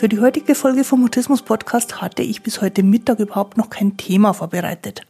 Für 0.00 0.08
die 0.08 0.20
heutige 0.20 0.54
Folge 0.54 0.82
vom 0.82 1.02
Mutismus 1.02 1.42
Podcast 1.42 2.00
hatte 2.00 2.22
ich 2.22 2.42
bis 2.42 2.62
heute 2.62 2.82
Mittag 2.82 3.18
überhaupt 3.18 3.58
noch 3.58 3.68
kein 3.68 3.98
Thema 3.98 4.32
vorbereitet. 4.32 5.02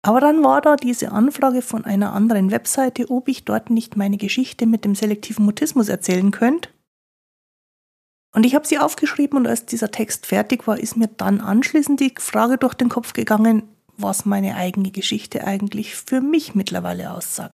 Aber 0.00 0.18
dann 0.18 0.42
war 0.42 0.62
da 0.62 0.76
diese 0.76 1.12
Anfrage 1.12 1.60
von 1.60 1.84
einer 1.84 2.14
anderen 2.14 2.50
Webseite, 2.50 3.10
ob 3.10 3.28
ich 3.28 3.44
dort 3.44 3.68
nicht 3.68 3.98
meine 3.98 4.16
Geschichte 4.16 4.64
mit 4.64 4.86
dem 4.86 4.94
selektiven 4.94 5.44
Mutismus 5.44 5.90
erzählen 5.90 6.30
könnte. 6.30 6.70
Und 8.34 8.46
ich 8.46 8.54
habe 8.54 8.66
sie 8.66 8.78
aufgeschrieben 8.78 9.36
und 9.36 9.46
als 9.46 9.66
dieser 9.66 9.90
Text 9.90 10.24
fertig 10.24 10.66
war, 10.66 10.80
ist 10.80 10.96
mir 10.96 11.08
dann 11.08 11.42
anschließend 11.42 12.00
die 12.00 12.14
Frage 12.16 12.56
durch 12.56 12.72
den 12.72 12.88
Kopf 12.88 13.12
gegangen, 13.12 13.64
was 13.98 14.24
meine 14.24 14.56
eigene 14.56 14.90
Geschichte 14.90 15.46
eigentlich 15.46 15.96
für 15.96 16.22
mich 16.22 16.54
mittlerweile 16.54 17.10
aussagt. 17.12 17.52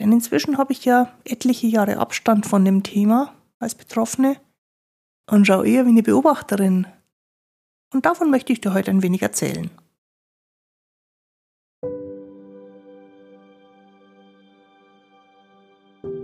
Denn 0.00 0.10
inzwischen 0.10 0.58
habe 0.58 0.72
ich 0.72 0.84
ja 0.84 1.12
etliche 1.24 1.68
Jahre 1.68 1.98
Abstand 1.98 2.44
von 2.44 2.64
dem 2.64 2.82
Thema 2.82 3.32
als 3.60 3.76
Betroffene 3.76 4.36
und 5.30 5.46
schaue 5.46 5.66
eher 5.66 5.86
wie 5.86 5.90
eine 5.90 6.02
Beobachterin. 6.02 6.86
Und 7.92 8.06
davon 8.06 8.30
möchte 8.30 8.52
ich 8.52 8.60
dir 8.60 8.74
heute 8.74 8.90
ein 8.90 9.02
wenig 9.02 9.22
erzählen. 9.22 9.70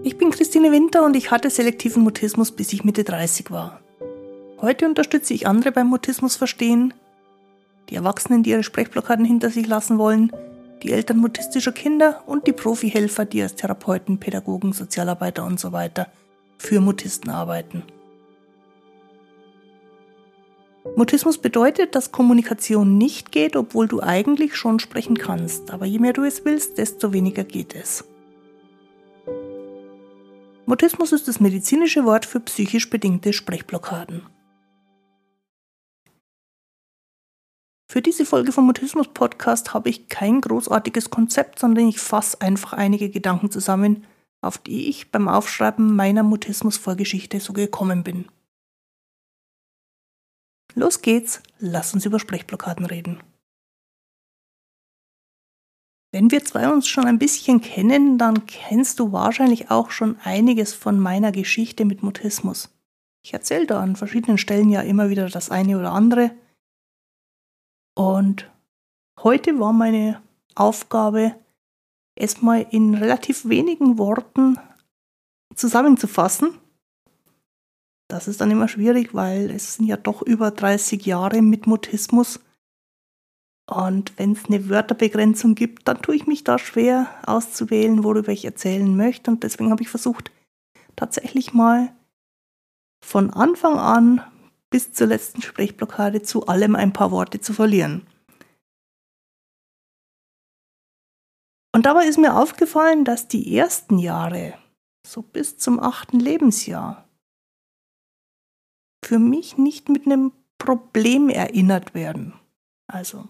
Ich 0.02 0.18
bin 0.18 0.30
Christine 0.30 0.70
Winter 0.70 1.04
und 1.04 1.16
ich 1.16 1.30
hatte 1.30 1.50
selektiven 1.50 2.02
Mutismus, 2.02 2.52
bis 2.52 2.72
ich 2.72 2.84
Mitte 2.84 3.02
30 3.02 3.50
war. 3.50 3.80
Heute 4.60 4.86
unterstütze 4.86 5.34
ich 5.34 5.46
andere 5.46 5.72
beim 5.72 5.88
Mutismus 5.88 6.36
verstehen, 6.36 6.94
die 7.90 7.96
Erwachsenen, 7.96 8.42
die 8.42 8.50
ihre 8.50 8.62
Sprechblockaden 8.62 9.24
hinter 9.24 9.50
sich 9.50 9.66
lassen 9.66 9.98
wollen, 9.98 10.32
die 10.82 10.92
Eltern 10.92 11.18
mutistischer 11.18 11.72
Kinder 11.72 12.22
und 12.26 12.46
die 12.46 12.52
Profihelfer, 12.52 13.24
die 13.24 13.42
als 13.42 13.56
Therapeuten, 13.56 14.18
Pädagogen, 14.18 14.72
Sozialarbeiter 14.72 15.44
und 15.44 15.58
so 15.58 15.72
für 16.58 16.80
Mutisten 16.80 17.30
arbeiten. 17.30 17.82
Mutismus 20.94 21.38
bedeutet, 21.38 21.94
dass 21.94 22.12
Kommunikation 22.12 22.96
nicht 22.96 23.32
geht, 23.32 23.56
obwohl 23.56 23.88
du 23.88 24.00
eigentlich 24.00 24.54
schon 24.56 24.78
sprechen 24.78 25.18
kannst, 25.18 25.70
aber 25.70 25.86
je 25.86 25.98
mehr 25.98 26.12
du 26.12 26.22
es 26.22 26.44
willst, 26.44 26.78
desto 26.78 27.12
weniger 27.12 27.44
geht 27.44 27.74
es. 27.74 28.04
Mutismus 30.66 31.12
ist 31.12 31.28
das 31.28 31.40
medizinische 31.40 32.04
Wort 32.04 32.26
für 32.26 32.40
psychisch 32.40 32.90
bedingte 32.90 33.32
Sprechblockaden. 33.32 34.22
Für 37.88 38.02
diese 38.02 38.26
Folge 38.26 38.52
vom 38.52 38.66
Mutismus 38.66 39.08
Podcast 39.08 39.72
habe 39.72 39.88
ich 39.88 40.08
kein 40.08 40.40
großartiges 40.40 41.10
Konzept, 41.10 41.60
sondern 41.60 41.88
ich 41.88 42.00
fasse 42.00 42.40
einfach 42.40 42.72
einige 42.72 43.10
Gedanken 43.10 43.50
zusammen, 43.50 44.04
auf 44.42 44.58
die 44.58 44.88
ich 44.88 45.12
beim 45.12 45.28
Aufschreiben 45.28 45.94
meiner 45.94 46.22
Mutismus-Vorgeschichte 46.22 47.38
so 47.40 47.52
gekommen 47.52 48.02
bin. 48.02 48.26
Los 50.78 51.00
geht's, 51.00 51.42
lass 51.58 51.94
uns 51.94 52.04
über 52.04 52.20
Sprechblockaden 52.20 52.84
reden. 52.84 53.22
Wenn 56.12 56.30
wir 56.30 56.44
zwei 56.44 56.70
uns 56.70 56.86
schon 56.86 57.06
ein 57.06 57.18
bisschen 57.18 57.62
kennen, 57.62 58.18
dann 58.18 58.46
kennst 58.46 59.00
du 59.00 59.10
wahrscheinlich 59.10 59.70
auch 59.70 59.90
schon 59.90 60.18
einiges 60.20 60.74
von 60.74 61.00
meiner 61.00 61.32
Geschichte 61.32 61.86
mit 61.86 62.02
Mutismus. 62.02 62.70
Ich 63.24 63.32
erzähle 63.32 63.66
da 63.66 63.80
an 63.80 63.96
verschiedenen 63.96 64.36
Stellen 64.36 64.68
ja 64.68 64.82
immer 64.82 65.08
wieder 65.08 65.28
das 65.30 65.50
eine 65.50 65.78
oder 65.78 65.92
andere. 65.92 66.30
Und 67.94 68.50
heute 69.22 69.58
war 69.58 69.72
meine 69.72 70.22
Aufgabe, 70.54 71.34
es 72.14 72.42
mal 72.42 72.66
in 72.70 72.94
relativ 72.94 73.48
wenigen 73.48 73.96
Worten 73.96 74.58
zusammenzufassen. 75.54 76.58
Das 78.08 78.28
ist 78.28 78.40
dann 78.40 78.50
immer 78.50 78.68
schwierig, 78.68 79.14
weil 79.14 79.50
es 79.50 79.74
sind 79.74 79.86
ja 79.86 79.96
doch 79.96 80.22
über 80.22 80.50
30 80.50 81.04
Jahre 81.04 81.42
mit 81.42 81.66
Mutismus 81.66 82.40
und 83.68 84.16
wenn 84.16 84.32
es 84.32 84.44
eine 84.46 84.68
Wörterbegrenzung 84.68 85.56
gibt, 85.56 85.88
dann 85.88 86.00
tue 86.00 86.14
ich 86.14 86.26
mich 86.26 86.44
da 86.44 86.58
schwer 86.58 87.08
auszuwählen, 87.26 88.04
worüber 88.04 88.30
ich 88.30 88.44
erzählen 88.44 88.96
möchte. 88.96 89.30
Und 89.30 89.42
deswegen 89.42 89.70
habe 89.70 89.82
ich 89.82 89.88
versucht, 89.88 90.30
tatsächlich 90.94 91.52
mal 91.52 91.92
von 93.04 93.30
Anfang 93.30 93.78
an 93.78 94.22
bis 94.70 94.92
zur 94.92 95.08
letzten 95.08 95.42
Sprechblockade 95.42 96.22
zu 96.22 96.46
allem 96.46 96.76
ein 96.76 96.92
paar 96.92 97.10
Worte 97.10 97.40
zu 97.40 97.52
verlieren. 97.52 98.06
Und 101.74 101.86
dabei 101.86 102.06
ist 102.06 102.18
mir 102.18 102.36
aufgefallen, 102.36 103.04
dass 103.04 103.28
die 103.28 103.54
ersten 103.56 103.98
Jahre, 103.98 104.54
so 105.06 105.22
bis 105.22 105.58
zum 105.58 105.78
achten 105.78 106.20
Lebensjahr, 106.20 107.05
für 109.06 109.18
mich 109.20 109.56
nicht 109.56 109.88
mit 109.88 110.06
einem 110.06 110.32
Problem 110.58 111.28
erinnert 111.28 111.94
werden. 111.94 112.34
Also 112.88 113.28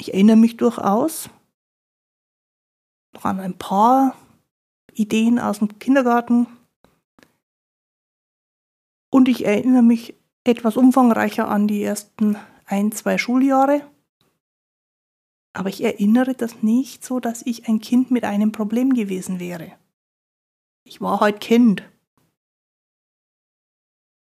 ich 0.00 0.12
erinnere 0.14 0.36
mich 0.36 0.56
durchaus 0.56 1.30
noch 3.14 3.24
an 3.24 3.40
ein 3.40 3.56
paar 3.56 4.16
Ideen 4.92 5.38
aus 5.38 5.60
dem 5.60 5.78
Kindergarten. 5.78 6.46
Und 9.10 9.28
ich 9.28 9.44
erinnere 9.44 9.82
mich 9.82 10.14
etwas 10.44 10.76
umfangreicher 10.76 11.48
an 11.48 11.68
die 11.68 11.82
ersten 11.82 12.36
ein, 12.64 12.92
zwei 12.92 13.16
Schuljahre. 13.16 13.88
Aber 15.52 15.68
ich 15.68 15.82
erinnere 15.82 16.34
das 16.34 16.62
nicht 16.62 17.04
so, 17.04 17.20
dass 17.20 17.42
ich 17.42 17.68
ein 17.68 17.80
Kind 17.80 18.10
mit 18.10 18.24
einem 18.24 18.52
Problem 18.52 18.92
gewesen 18.94 19.38
wäre. 19.38 19.72
Ich 20.84 21.00
war 21.00 21.20
halt 21.20 21.40
Kind. 21.40 21.82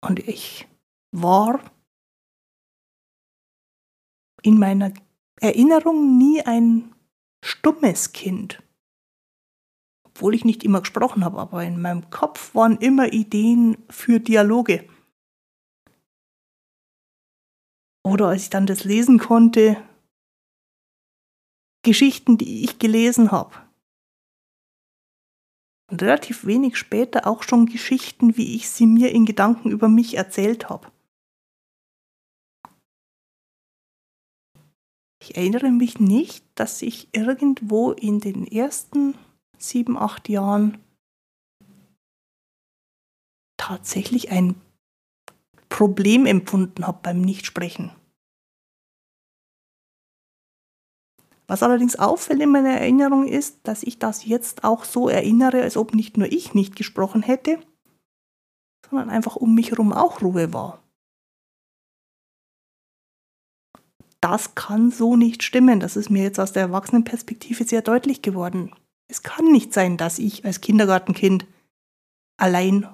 Und 0.05 0.19
ich 0.29 0.69
war 1.13 1.61
in 4.43 4.59
meiner 4.59 4.93
Erinnerung 5.41 6.19
nie 6.19 6.43
ein 6.43 6.95
stummes 7.43 8.13
Kind. 8.13 8.63
Obwohl 10.05 10.35
ich 10.35 10.45
nicht 10.45 10.63
immer 10.63 10.81
gesprochen 10.81 11.25
habe, 11.25 11.39
aber 11.39 11.65
in 11.65 11.81
meinem 11.81 12.11
Kopf 12.11 12.55
waren 12.55 12.77
immer 12.77 13.15
Ideen 13.15 13.79
für 13.89 14.21
Dialoge. 14.21 14.87
Oder 18.05 18.29
als 18.29 18.43
ich 18.43 18.51
dann 18.51 18.67
das 18.67 18.85
lesen 18.85 19.19
konnte, 19.19 19.83
Geschichten, 21.83 22.37
die 22.37 22.63
ich 22.63 22.79
gelesen 22.79 23.33
habe. 23.33 23.64
Relativ 25.91 26.47
wenig 26.47 26.77
später 26.77 27.27
auch 27.27 27.43
schon 27.43 27.67
Geschichten, 27.67 28.37
wie 28.37 28.57
ich 28.57 28.71
sie 28.71 28.87
mir 28.87 29.13
in 29.13 29.27
Gedanken 29.27 29.71
über 29.71 29.89
mich 29.89 30.17
erzählt 30.17 30.71
habe. 30.71 30.91
Ich 35.21 35.37
erinnere 35.37 35.71
mich 35.71 36.01
nicht, 36.01 36.45
dass 36.55 36.83
ich 36.83 37.09
irgendwo 37.13 37.93
in 37.93 38.21
den 38.21 38.47
ersten 38.47 39.15
sieben, 39.59 39.97
acht 39.97 40.29
Jahren 40.29 40.79
tatsächlich 43.57 44.31
ein 44.31 44.55
Problem 45.71 46.27
empfunden 46.27 46.87
habe 46.87 46.99
beim 47.03 47.23
Nichtsprechen. 47.23 47.91
Was 51.47 51.63
allerdings 51.63 51.97
auffällt 51.97 52.41
in 52.41 52.51
meiner 52.51 52.71
Erinnerung 52.71 53.27
ist, 53.27 53.59
dass 53.65 53.83
ich 53.83 53.99
das 53.99 54.25
jetzt 54.25 54.65
auch 54.65 54.85
so 54.85 55.09
erinnere, 55.09 55.63
als 55.63 55.77
ob 55.77 55.95
nicht 55.95 56.17
nur 56.17 56.31
ich 56.31 56.55
nicht 56.55 56.77
gesprochen 56.77 57.23
hätte, 57.23 57.59
sondern 58.89 59.11
einfach 59.11 59.37
um 59.37 59.55
mich 59.55 59.71
herum 59.71 59.93
auch 59.93 60.23
Ruhe 60.23 60.53
war. 60.53 60.85
das 64.25 64.55
kann 64.55 64.91
so 64.91 65.17
nicht 65.17 65.43
stimmen. 65.43 65.81
Das 65.81 65.97
ist 65.97 66.09
mir 66.09 66.23
jetzt 66.23 66.41
aus 66.41 66.53
der 66.53 66.63
Erwachsenenperspektive 66.63 67.65
sehr 67.65 67.83
deutlich 67.83 68.23
geworden. 68.23 68.75
Es 69.07 69.23
kann 69.23 69.53
nicht 69.53 69.75
sein, 69.75 69.99
dass 69.99 70.19
ich 70.19 70.47
als 70.47 70.63
Kindergartenkind 70.63 71.47
allein 72.39 72.89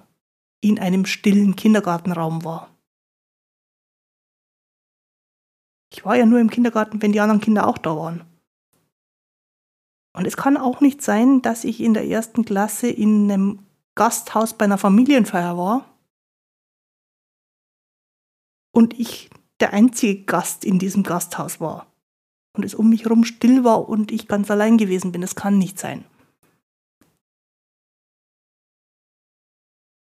in 0.61 0.81
einem 0.81 1.07
stillen 1.07 1.55
Kindergartenraum 1.55 2.45
war. 2.45 2.77
Ich 5.93 6.05
war 6.05 6.17
ja 6.17 6.27
nur 6.27 6.41
im 6.41 6.51
Kindergarten, 6.51 7.01
wenn 7.01 7.13
die 7.13 7.21
anderen 7.21 7.41
Kinder 7.41 7.69
auch 7.69 7.79
da 7.79 7.97
waren. 7.97 8.25
Und 10.12 10.27
es 10.27 10.37
kann 10.37 10.57
auch 10.57 10.81
nicht 10.81 11.03
sein, 11.03 11.41
dass 11.43 11.65
ich 11.65 11.81
in 11.81 11.95
der 11.95 12.07
ersten 12.07 12.45
Klasse 12.45 12.89
in 12.89 13.31
einem 13.31 13.67
Gasthaus 13.95 14.55
bei 14.55 14.65
einer 14.65 14.79
Familienfeier 14.79 15.57
war 15.57 15.85
und 18.73 18.99
ich 18.99 19.31
der 19.61 19.73
einzige 19.73 20.25
Gast 20.25 20.65
in 20.65 20.79
diesem 20.79 21.03
Gasthaus 21.03 21.61
war 21.61 21.87
und 22.57 22.65
es 22.65 22.75
um 22.75 22.89
mich 22.89 23.05
herum 23.05 23.25
still 23.25 23.62
war 23.62 23.89
und 23.89 24.11
ich 24.11 24.27
ganz 24.27 24.51
allein 24.51 24.79
gewesen 24.79 25.12
bin. 25.12 25.21
Das 25.21 25.35
kann 25.35 25.59
nicht 25.59 25.79
sein. 25.79 26.05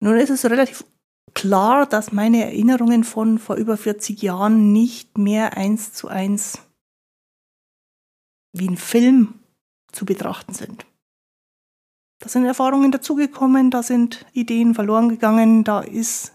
Nun 0.01 0.17
ist 0.17 0.29
es 0.29 0.45
relativ 0.45 0.85
klar, 1.33 1.85
dass 1.85 2.11
meine 2.11 2.43
Erinnerungen 2.43 3.03
von 3.03 3.39
vor 3.39 3.55
über 3.55 3.77
40 3.77 4.21
Jahren 4.21 4.71
nicht 4.71 5.17
mehr 5.17 5.57
eins 5.57 5.93
zu 5.93 6.07
eins 6.07 6.59
wie 8.53 8.67
ein 8.69 8.77
Film 8.77 9.39
zu 9.95 10.05
betrachten 10.05 10.53
sind. 10.53 10.85
Da 12.19 12.29
sind 12.29 12.45
Erfahrungen 12.45 12.91
dazugekommen, 12.91 13.71
da 13.71 13.83
sind 13.83 14.25
Ideen 14.33 14.73
verloren 14.73 15.09
gegangen, 15.09 15.63
da 15.63 15.81
ist 15.81 16.33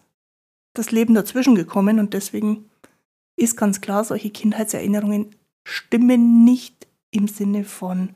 das 0.75 0.91
Leben 0.91 1.15
dazwischen 1.15 1.55
gekommen 1.55 1.99
und 1.99 2.15
deswegen 2.15 2.71
ist 3.37 3.57
ganz 3.57 3.81
klar, 3.81 4.05
solche 4.05 4.31
Kindheitserinnerungen 4.31 5.35
stimmen 5.65 6.45
nicht 6.45 6.87
im 7.11 7.29
Sinne 7.29 7.65
von 7.65 8.15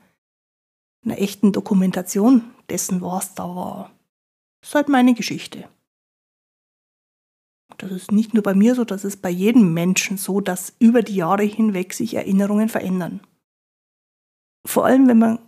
einer 1.03 1.19
echten 1.19 1.51
Dokumentation 1.51 2.43
dessen, 2.69 3.01
was 3.01 3.35
da 3.35 3.43
war. 3.43 3.91
Das 4.61 4.69
ist 4.69 4.75
halt 4.75 4.89
meine 4.89 5.13
Geschichte. 5.13 5.67
Das 7.77 7.91
ist 7.91 8.11
nicht 8.11 8.33
nur 8.33 8.43
bei 8.43 8.53
mir 8.53 8.75
so, 8.75 8.85
das 8.85 9.03
ist 9.03 9.21
bei 9.21 9.29
jedem 9.29 9.73
Menschen 9.73 10.17
so, 10.17 10.39
dass 10.39 10.75
über 10.79 11.01
die 11.01 11.15
Jahre 11.15 11.43
hinweg 11.43 11.93
sich 11.93 12.13
Erinnerungen 12.13 12.69
verändern. 12.69 13.19
Vor 14.65 14.85
allem, 14.85 15.07
wenn 15.07 15.19
man 15.19 15.39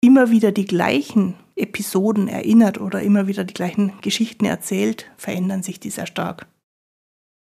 immer 0.00 0.30
wieder 0.30 0.52
die 0.52 0.66
gleichen 0.66 1.34
Episoden 1.56 2.28
erinnert 2.28 2.80
oder 2.80 3.02
immer 3.02 3.26
wieder 3.26 3.44
die 3.44 3.54
gleichen 3.54 4.00
Geschichten 4.00 4.44
erzählt, 4.44 5.10
verändern 5.16 5.62
sich 5.62 5.80
die 5.80 5.90
sehr 5.90 6.06
stark. 6.06 6.46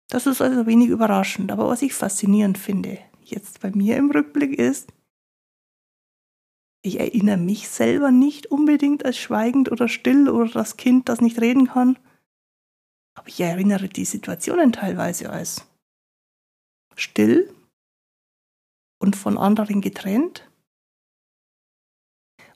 Das 0.08 0.26
ist 0.26 0.40
also 0.40 0.66
wenig 0.66 0.88
überraschend, 0.88 1.52
aber 1.52 1.68
was 1.68 1.82
ich 1.82 1.92
faszinierend 1.92 2.56
finde, 2.56 2.98
jetzt 3.22 3.60
bei 3.60 3.70
mir 3.70 3.96
im 3.96 4.10
Rückblick 4.10 4.58
ist, 4.58 4.92
ich 6.82 7.00
erinnere 7.00 7.36
mich 7.36 7.68
selber 7.68 8.10
nicht 8.10 8.46
unbedingt 8.46 9.04
als 9.04 9.18
schweigend 9.18 9.70
oder 9.70 9.88
still 9.88 10.30
oder 10.30 10.50
das 10.50 10.78
Kind, 10.78 11.08
das 11.10 11.20
nicht 11.20 11.40
reden 11.40 11.66
kann, 11.66 11.98
aber 13.14 13.28
ich 13.28 13.40
erinnere 13.40 13.88
die 13.88 14.06
Situationen 14.06 14.72
teilweise 14.72 15.28
als 15.28 15.66
still 16.96 17.52
und 18.98 19.16
von 19.16 19.36
anderen 19.36 19.80
getrennt 19.80 20.47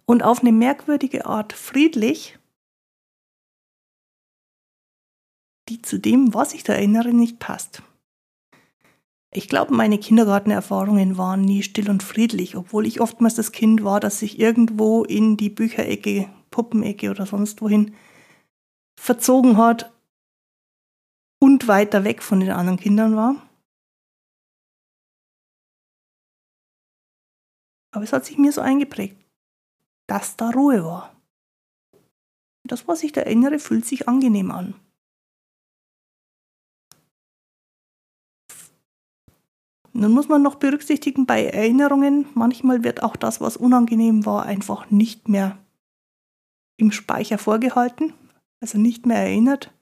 und 0.06 0.22
auf 0.22 0.40
eine 0.40 0.52
merkwürdige 0.52 1.26
Art 1.26 1.52
friedlich, 1.52 2.38
die 5.68 5.80
zu 5.80 5.98
dem, 5.98 6.34
was 6.34 6.54
ich 6.54 6.64
da 6.64 6.74
erinnere, 6.74 7.12
nicht 7.12 7.38
passt. 7.38 7.82
Ich 9.34 9.48
glaube, 9.48 9.74
meine 9.74 9.98
Kindergartenerfahrungen 9.98 11.16
waren 11.16 11.40
nie 11.40 11.62
still 11.62 11.88
und 11.88 12.02
friedlich, 12.02 12.56
obwohl 12.56 12.86
ich 12.86 13.00
oftmals 13.00 13.34
das 13.34 13.52
Kind 13.52 13.82
war, 13.82 13.98
das 13.98 14.18
sich 14.18 14.38
irgendwo 14.38 15.04
in 15.04 15.38
die 15.38 15.48
Bücherecke, 15.48 16.28
Puppenecke 16.50 17.10
oder 17.10 17.24
sonst 17.24 17.62
wohin 17.62 17.94
verzogen 19.00 19.56
hat 19.56 19.90
und 21.40 21.66
weiter 21.66 22.04
weg 22.04 22.22
von 22.22 22.40
den 22.40 22.50
anderen 22.50 22.78
Kindern 22.78 23.16
war. 23.16 23.36
Aber 27.94 28.04
es 28.04 28.12
hat 28.12 28.26
sich 28.26 28.36
mir 28.38 28.52
so 28.52 28.60
eingeprägt, 28.60 29.16
dass 30.12 30.36
da 30.36 30.50
Ruhe 30.50 30.84
war. 30.84 31.16
Das, 32.68 32.86
was 32.86 33.02
ich 33.02 33.12
da 33.12 33.22
erinnere, 33.22 33.58
fühlt 33.58 33.86
sich 33.86 34.08
angenehm 34.08 34.50
an. 34.50 34.74
Nun 39.94 40.12
muss 40.12 40.28
man 40.28 40.42
noch 40.42 40.56
berücksichtigen, 40.56 41.24
bei 41.24 41.46
Erinnerungen, 41.46 42.26
manchmal 42.34 42.84
wird 42.84 43.02
auch 43.02 43.16
das, 43.16 43.40
was 43.40 43.56
unangenehm 43.56 44.26
war, 44.26 44.44
einfach 44.44 44.90
nicht 44.90 45.30
mehr 45.30 45.56
im 46.76 46.92
Speicher 46.92 47.38
vorgehalten, 47.38 48.12
also 48.60 48.76
nicht 48.76 49.06
mehr 49.06 49.16
erinnert. 49.16 49.72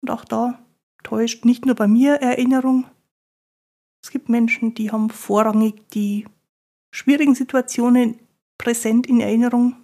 Und 0.00 0.10
auch 0.10 0.24
da 0.24 0.66
täuscht 1.04 1.44
nicht 1.44 1.64
nur 1.64 1.76
bei 1.76 1.86
mir 1.86 2.14
Erinnerung. 2.14 2.86
Es 4.02 4.10
gibt 4.10 4.28
Menschen, 4.28 4.74
die 4.74 4.90
haben 4.90 5.10
vorrangig 5.10 5.88
die 5.90 6.26
schwierigen 6.92 7.36
Situationen 7.36 8.18
präsent 8.62 9.08
in 9.08 9.20
Erinnerung. 9.20 9.74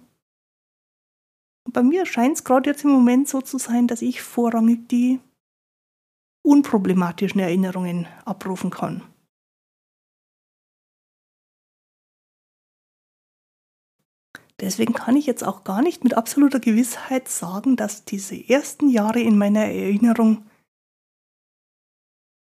Bei 1.69 1.83
mir 1.83 2.05
scheint 2.05 2.37
es 2.37 2.43
gerade 2.45 2.69
jetzt 2.69 2.85
im 2.85 2.91
Moment 2.91 3.27
so 3.27 3.41
zu 3.41 3.59
sein, 3.59 3.87
dass 3.87 4.01
ich 4.01 4.21
vorrangig 4.21 4.87
die 4.87 5.19
unproblematischen 6.43 7.41
Erinnerungen 7.41 8.07
abrufen 8.23 8.69
kann. 8.69 9.03
Deswegen 14.61 14.93
kann 14.93 15.15
ich 15.15 15.25
jetzt 15.25 15.43
auch 15.43 15.63
gar 15.63 15.81
nicht 15.81 16.03
mit 16.03 16.15
absoluter 16.15 16.59
Gewissheit 16.59 17.27
sagen, 17.27 17.75
dass 17.75 18.05
diese 18.05 18.35
ersten 18.35 18.89
Jahre 18.89 19.19
in 19.19 19.37
meiner 19.37 19.65
Erinnerung 19.65 20.45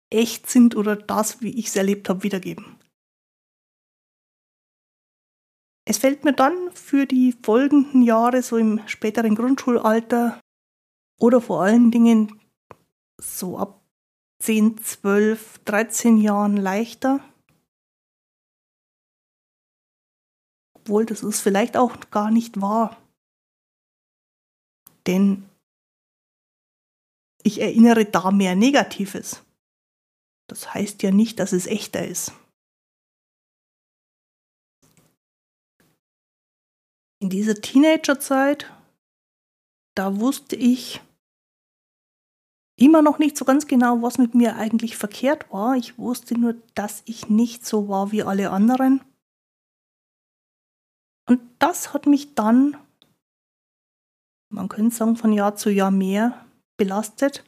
echt 0.10 0.50
sind 0.50 0.76
oder 0.76 0.96
das, 0.96 1.42
wie 1.42 1.58
ich 1.58 1.68
es 1.68 1.76
erlebt 1.76 2.08
habe, 2.10 2.24
wiedergeben. 2.24 2.83
Es 5.86 5.98
fällt 5.98 6.24
mir 6.24 6.34
dann 6.34 6.72
für 6.72 7.06
die 7.06 7.34
folgenden 7.44 8.04
Jahre, 8.04 8.42
so 8.42 8.58
im 8.58 8.86
späteren 8.88 9.36
Grundschulalter 9.36 10.40
oder 11.20 11.42
vor 11.42 11.62
allen 11.62 11.92
Dingen 11.92 12.40
so 13.20 13.58
ab 13.58 13.82
10, 14.40 14.78
12, 14.78 15.60
13 15.66 16.18
Jahren 16.18 16.58
leichter, 16.58 17.20
obwohl 20.74 21.06
das 21.06 21.24
ist 21.24 21.42
vielleicht 21.42 21.78
auch 21.78 21.98
gar 22.12 22.32
nicht 22.32 22.62
wahr. 22.62 22.98
Denn 25.08 25.50
ich 27.44 27.62
erinnere 27.62 28.06
da 28.06 28.32
mehr 28.32 28.56
Negatives. 28.56 29.44
Das 30.48 30.74
heißt 30.74 31.04
ja 31.04 31.12
nicht, 31.12 31.40
dass 31.40 31.52
es 31.52 31.68
echter 31.68 32.06
ist. 32.06 32.34
In 37.24 37.30
dieser 37.30 37.56
Teenagerzeit, 37.56 38.70
da 39.96 40.20
wusste 40.20 40.58
ich 40.58 41.02
immer 42.78 43.02
noch 43.02 43.18
nicht 43.18 43.38
so 43.38 43.46
ganz 43.46 43.66
genau, 43.66 44.02
was 44.02 44.18
mit 44.18 44.36
mir 44.36 44.58
eigentlich 44.58 44.98
verkehrt 44.98 45.50
war. 45.50 45.78
Ich 45.78 45.98
wusste 45.98 46.38
nur, 46.38 46.56
dass 46.76 47.02
ich 47.06 47.30
nicht 47.30 47.66
so 47.66 47.88
war 47.88 48.12
wie 48.12 48.24
alle 48.24 48.50
anderen 48.52 49.02
und 51.26 51.42
das 51.60 51.94
hat 51.94 52.06
mich 52.06 52.36
dann, 52.36 52.78
man 54.50 54.70
könnte 54.70 54.96
sagen, 54.96 55.16
von 55.16 55.32
Jahr 55.32 55.56
zu 55.56 55.70
Jahr 55.70 55.92
mehr 55.92 56.46
belastet, 56.78 57.44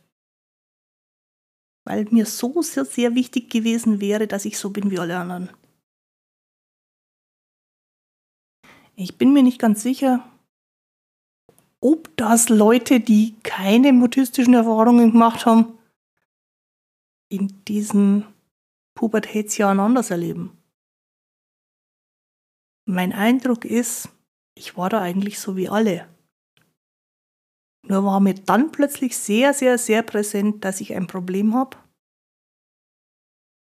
weil 1.86 2.06
mir 2.06 2.26
so 2.26 2.62
sehr, 2.62 2.86
sehr 2.86 3.16
wichtig 3.16 3.50
gewesen 3.50 4.00
wäre, 4.00 4.28
dass 4.28 4.46
ich 4.46 4.58
so 4.58 4.70
bin 4.70 4.90
wie 4.92 5.00
alle 5.00 5.18
anderen. 5.18 5.50
Ich 8.96 9.18
bin 9.18 9.34
mir 9.34 9.44
nicht 9.44 9.60
ganz 9.60 9.82
sicher, 9.82 10.30
ob 11.82 12.16
das 12.18 12.50
Leute, 12.50 13.00
die 13.00 13.36
keine 13.44 13.94
mutistischen 13.94 14.54
Erfahrungen 14.54 15.12
gemacht 15.12 15.46
haben, 15.46 15.78
in 17.30 17.64
diesen 17.66 18.26
Pubertätsjahren 18.96 19.80
anders 19.80 20.12
erleben. 20.12 20.58
Mein 22.88 23.14
Eindruck 23.14 23.66
ist, 23.66 24.10
ich 24.58 24.78
war 24.78 24.90
da 24.90 25.02
eigentlich 25.02 25.40
so 25.40 25.58
wie 25.58 25.68
alle. 25.68 26.08
Nur 27.88 28.04
war 28.06 28.20
mir 28.20 28.34
dann 28.34 28.72
plötzlich 28.72 29.18
sehr, 29.18 29.54
sehr, 29.54 29.78
sehr 29.78 30.02
präsent, 30.02 30.64
dass 30.64 30.82
ich 30.82 30.96
ein 30.96 31.08
Problem 31.08 31.54
habe. 31.54 31.78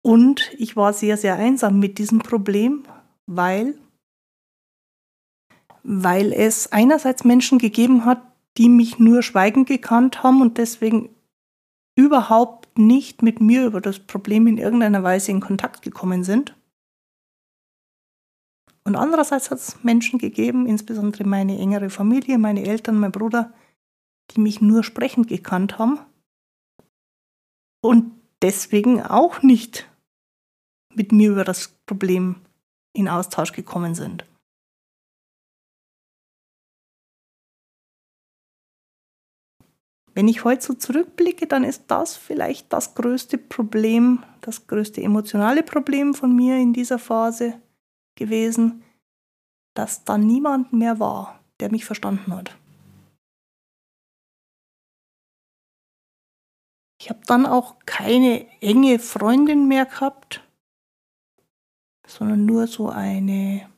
Und 0.01 0.51
ich 0.57 0.75
war 0.75 0.93
sehr, 0.93 1.17
sehr 1.17 1.36
einsam 1.36 1.79
mit 1.79 2.00
diesem 2.00 2.19
Problem, 2.19 2.86
weil, 3.27 3.77
weil 5.91 6.34
es 6.34 6.72
einerseits 6.72 7.24
Menschen 7.24 7.58
gegeben 7.58 8.05
hat, 8.05 8.22
die 8.60 8.69
mich 8.69 9.00
nur 9.00 9.24
schweigend 9.24 9.67
gekannt 9.67 10.22
haben 10.22 10.39
und 10.39 10.60
deswegen 10.60 11.10
überhaupt 11.98 12.77
nicht 12.77 13.24
mit 13.24 13.41
mir 13.41 13.65
über 13.65 13.81
das 13.81 13.98
Problem 13.98 14.46
in 14.46 14.60
irgendeiner 14.60 15.01
Weise 15.01 15.31
in 15.31 15.39
Kontakt 15.39 15.81
gekommen 15.81 16.24
sind. 16.24 16.55
Und 18.84 18.96
andererseits 18.96 19.50
hat 19.50 19.58
es 19.58 19.84
Menschen 19.84 20.19
gegeben, 20.19 20.67
insbesondere 20.67 21.24
meine 21.24 21.58
engere 21.58 21.89
Familie, 21.89 22.38
meine 22.38 22.65
Eltern, 22.65 23.00
mein 23.00 23.12
Bruder, 23.12 23.51
die 24.29 24.41
mich 24.41 24.62
nur 24.62 24.84
sprechend 24.84 25.27
gekannt 25.27 25.79
haben 25.79 26.00
und 27.81 28.12
deswegen 28.43 29.01
auch 29.01 29.41
nicht 29.41 29.89
mit 30.93 31.12
mir 31.12 31.31
über 31.31 31.43
das 31.43 31.69
Problem 31.88 32.36
in 32.93 33.08
Austausch 33.08 33.53
gekommen 33.53 33.96
sind. 33.96 34.28
Wenn 40.19 40.27
ich 40.27 40.43
heute 40.43 40.61
so 40.61 40.73
zurückblicke, 40.73 41.47
dann 41.47 41.63
ist 41.63 41.85
das 41.88 42.17
vielleicht 42.17 42.73
das 42.73 42.93
größte 42.93 43.38
Problem, 43.38 44.25
das 44.41 44.67
größte 44.67 45.01
emotionale 45.01 45.63
Problem 45.63 46.13
von 46.13 46.35
mir 46.35 46.57
in 46.57 46.73
dieser 46.73 46.99
Phase 46.99 47.61
gewesen, 48.15 48.83
dass 49.77 50.03
da 50.03 50.17
niemand 50.17 50.73
mehr 50.73 50.99
war, 50.99 51.39
der 51.61 51.71
mich 51.71 51.85
verstanden 51.85 52.35
hat. 52.35 52.57
Ich 57.01 57.09
habe 57.09 57.21
dann 57.25 57.45
auch 57.45 57.79
keine 57.85 58.45
enge 58.61 58.99
Freundin 58.99 59.69
mehr 59.69 59.85
gehabt, 59.85 60.45
sondern 62.05 62.45
nur 62.45 62.67
so 62.67 62.89
eine 62.89 63.69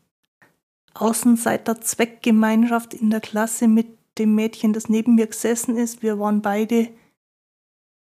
Außenseiter-Zweckgemeinschaft 0.96 2.96
in 2.96 3.12
der 3.12 3.22
Klasse 3.22 3.68
mit 3.68 4.01
dem 4.18 4.36
Mädchen, 4.36 4.74
das 4.74 4.90
neben 4.90 5.16
mir 5.16 5.28
gesessen 5.28 5.78
ist. 5.78 6.02
Wir 6.02 6.20
waren 6.20 6.42
beide 6.42 6.92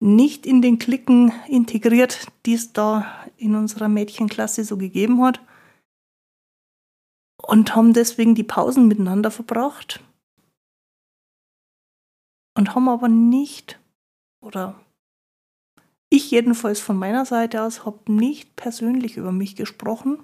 nicht 0.00 0.46
in 0.46 0.62
den 0.62 0.78
Klicken 0.78 1.32
integriert, 1.46 2.28
die 2.46 2.54
es 2.54 2.72
da 2.72 3.26
in 3.36 3.54
unserer 3.54 3.88
Mädchenklasse 3.88 4.64
so 4.64 4.76
gegeben 4.76 5.22
hat. 5.22 5.40
Und 7.42 7.74
haben 7.74 7.92
deswegen 7.92 8.34
die 8.34 8.44
Pausen 8.44 8.88
miteinander 8.88 9.30
verbracht. 9.30 10.02
Und 12.56 12.74
haben 12.74 12.88
aber 12.88 13.08
nicht, 13.08 13.78
oder 14.42 14.78
ich 16.10 16.30
jedenfalls 16.30 16.80
von 16.80 16.96
meiner 16.96 17.24
Seite 17.24 17.62
aus, 17.62 17.84
habe 17.84 18.12
nicht 18.12 18.56
persönlich 18.56 19.16
über 19.16 19.32
mich 19.32 19.56
gesprochen. 19.56 20.22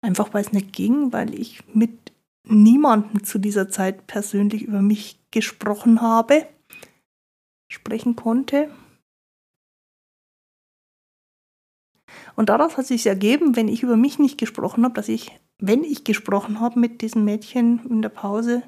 Einfach 0.00 0.32
weil 0.32 0.42
es 0.42 0.52
nicht 0.52 0.72
ging, 0.72 1.12
weil 1.12 1.34
ich 1.38 1.62
mit 1.74 2.12
niemandem 2.46 3.24
zu 3.24 3.38
dieser 3.38 3.68
Zeit 3.68 4.06
persönlich 4.06 4.62
über 4.62 4.80
mich 4.80 5.18
gesprochen 5.30 6.00
habe 6.00 6.46
sprechen 7.68 8.16
konnte. 8.16 8.70
Und 12.34 12.48
daraus 12.48 12.76
hat 12.76 12.86
sich 12.86 13.06
ergeben, 13.06 13.56
wenn 13.56 13.68
ich 13.68 13.82
über 13.82 13.96
mich 13.96 14.18
nicht 14.18 14.38
gesprochen 14.38 14.84
habe, 14.84 14.94
dass 14.94 15.08
ich, 15.08 15.38
wenn 15.58 15.84
ich 15.84 16.04
gesprochen 16.04 16.60
habe 16.60 16.78
mit 16.78 17.00
diesem 17.00 17.24
Mädchen 17.24 17.84
in 17.88 18.02
der 18.02 18.10
Pause, 18.10 18.62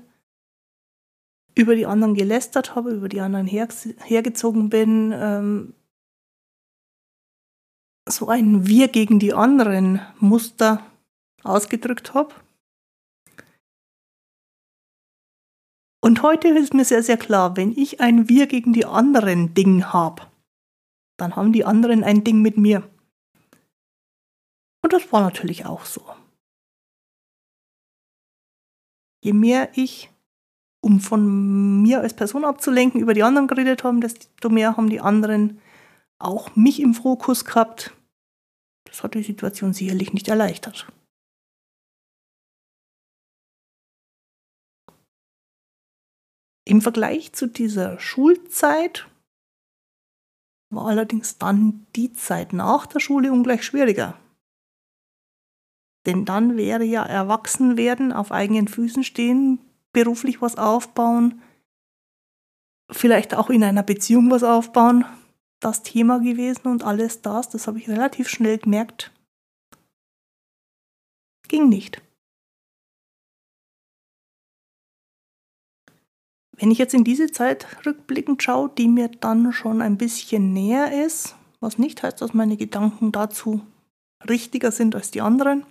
über 1.54 1.74
die 1.74 1.86
anderen 1.86 2.14
gelästert 2.14 2.74
habe, 2.76 2.92
über 2.92 3.08
die 3.08 3.20
anderen 3.20 3.46
her, 3.46 3.68
hergezogen 4.04 4.70
bin, 4.70 5.12
ähm, 5.14 5.74
so 8.08 8.28
ein 8.28 8.66
Wir 8.66 8.88
gegen 8.88 9.18
die 9.18 9.34
anderen 9.34 10.00
Muster 10.18 10.86
ausgedrückt 11.42 12.14
habe. 12.14 12.32
Und 16.08 16.22
heute 16.22 16.48
ist 16.48 16.72
mir 16.72 16.86
sehr, 16.86 17.02
sehr 17.02 17.18
klar, 17.18 17.58
wenn 17.58 17.76
ich 17.76 18.00
ein 18.00 18.30
Wir 18.30 18.46
gegen 18.46 18.72
die 18.72 18.86
anderen 18.86 19.52
Ding 19.52 19.92
habe, 19.92 20.22
dann 21.18 21.36
haben 21.36 21.52
die 21.52 21.66
anderen 21.66 22.02
ein 22.02 22.24
Ding 22.24 22.40
mit 22.40 22.56
mir. 22.56 22.88
Und 24.80 24.94
das 24.94 25.12
war 25.12 25.20
natürlich 25.20 25.66
auch 25.66 25.84
so. 25.84 26.00
Je 29.22 29.34
mehr 29.34 29.68
ich, 29.74 30.08
um 30.80 31.00
von 31.00 31.82
mir 31.82 32.00
als 32.00 32.14
Person 32.14 32.46
abzulenken, 32.46 33.02
über 33.02 33.12
die 33.12 33.22
anderen 33.22 33.46
geredet 33.46 33.84
haben, 33.84 34.00
desto 34.00 34.48
mehr 34.48 34.78
haben 34.78 34.88
die 34.88 35.02
anderen 35.02 35.60
auch 36.18 36.56
mich 36.56 36.80
im 36.80 36.94
Fokus 36.94 37.44
gehabt. 37.44 37.94
Das 38.84 39.02
hat 39.02 39.12
die 39.12 39.22
Situation 39.22 39.74
sicherlich 39.74 40.14
nicht 40.14 40.28
erleichtert. 40.28 40.90
Im 46.68 46.82
Vergleich 46.82 47.32
zu 47.32 47.46
dieser 47.46 47.98
Schulzeit 47.98 49.08
war 50.70 50.86
allerdings 50.88 51.38
dann 51.38 51.86
die 51.96 52.12
Zeit 52.12 52.52
nach 52.52 52.84
der 52.84 53.00
Schule 53.00 53.32
ungleich 53.32 53.62
schwieriger. 53.62 54.20
Denn 56.04 56.26
dann 56.26 56.58
wäre 56.58 56.84
ja 56.84 57.06
Erwachsenwerden, 57.06 58.12
auf 58.12 58.32
eigenen 58.32 58.68
Füßen 58.68 59.02
stehen, 59.02 59.60
beruflich 59.92 60.42
was 60.42 60.58
aufbauen, 60.58 61.40
vielleicht 62.90 63.34
auch 63.34 63.48
in 63.48 63.64
einer 63.64 63.82
Beziehung 63.82 64.30
was 64.30 64.42
aufbauen, 64.42 65.06
das 65.60 65.82
Thema 65.82 66.18
gewesen 66.18 66.68
und 66.68 66.84
alles 66.84 67.22
das, 67.22 67.48
das 67.48 67.66
habe 67.66 67.78
ich 67.78 67.88
relativ 67.88 68.28
schnell 68.28 68.58
gemerkt, 68.58 69.10
ging 71.48 71.70
nicht. 71.70 72.02
Wenn 76.58 76.70
ich 76.72 76.78
jetzt 76.78 76.94
in 76.94 77.04
diese 77.04 77.30
Zeit 77.30 77.66
rückblickend 77.86 78.42
schaue, 78.42 78.70
die 78.76 78.88
mir 78.88 79.08
dann 79.08 79.52
schon 79.52 79.80
ein 79.80 79.96
bisschen 79.96 80.52
näher 80.52 81.04
ist, 81.06 81.36
was 81.60 81.78
nicht 81.78 82.02
heißt, 82.02 82.20
dass 82.20 82.34
meine 82.34 82.56
Gedanken 82.56 83.12
dazu 83.12 83.60
richtiger 84.28 84.72
sind 84.72 84.96
als 84.96 85.12
die 85.12 85.20
anderen, 85.20 85.64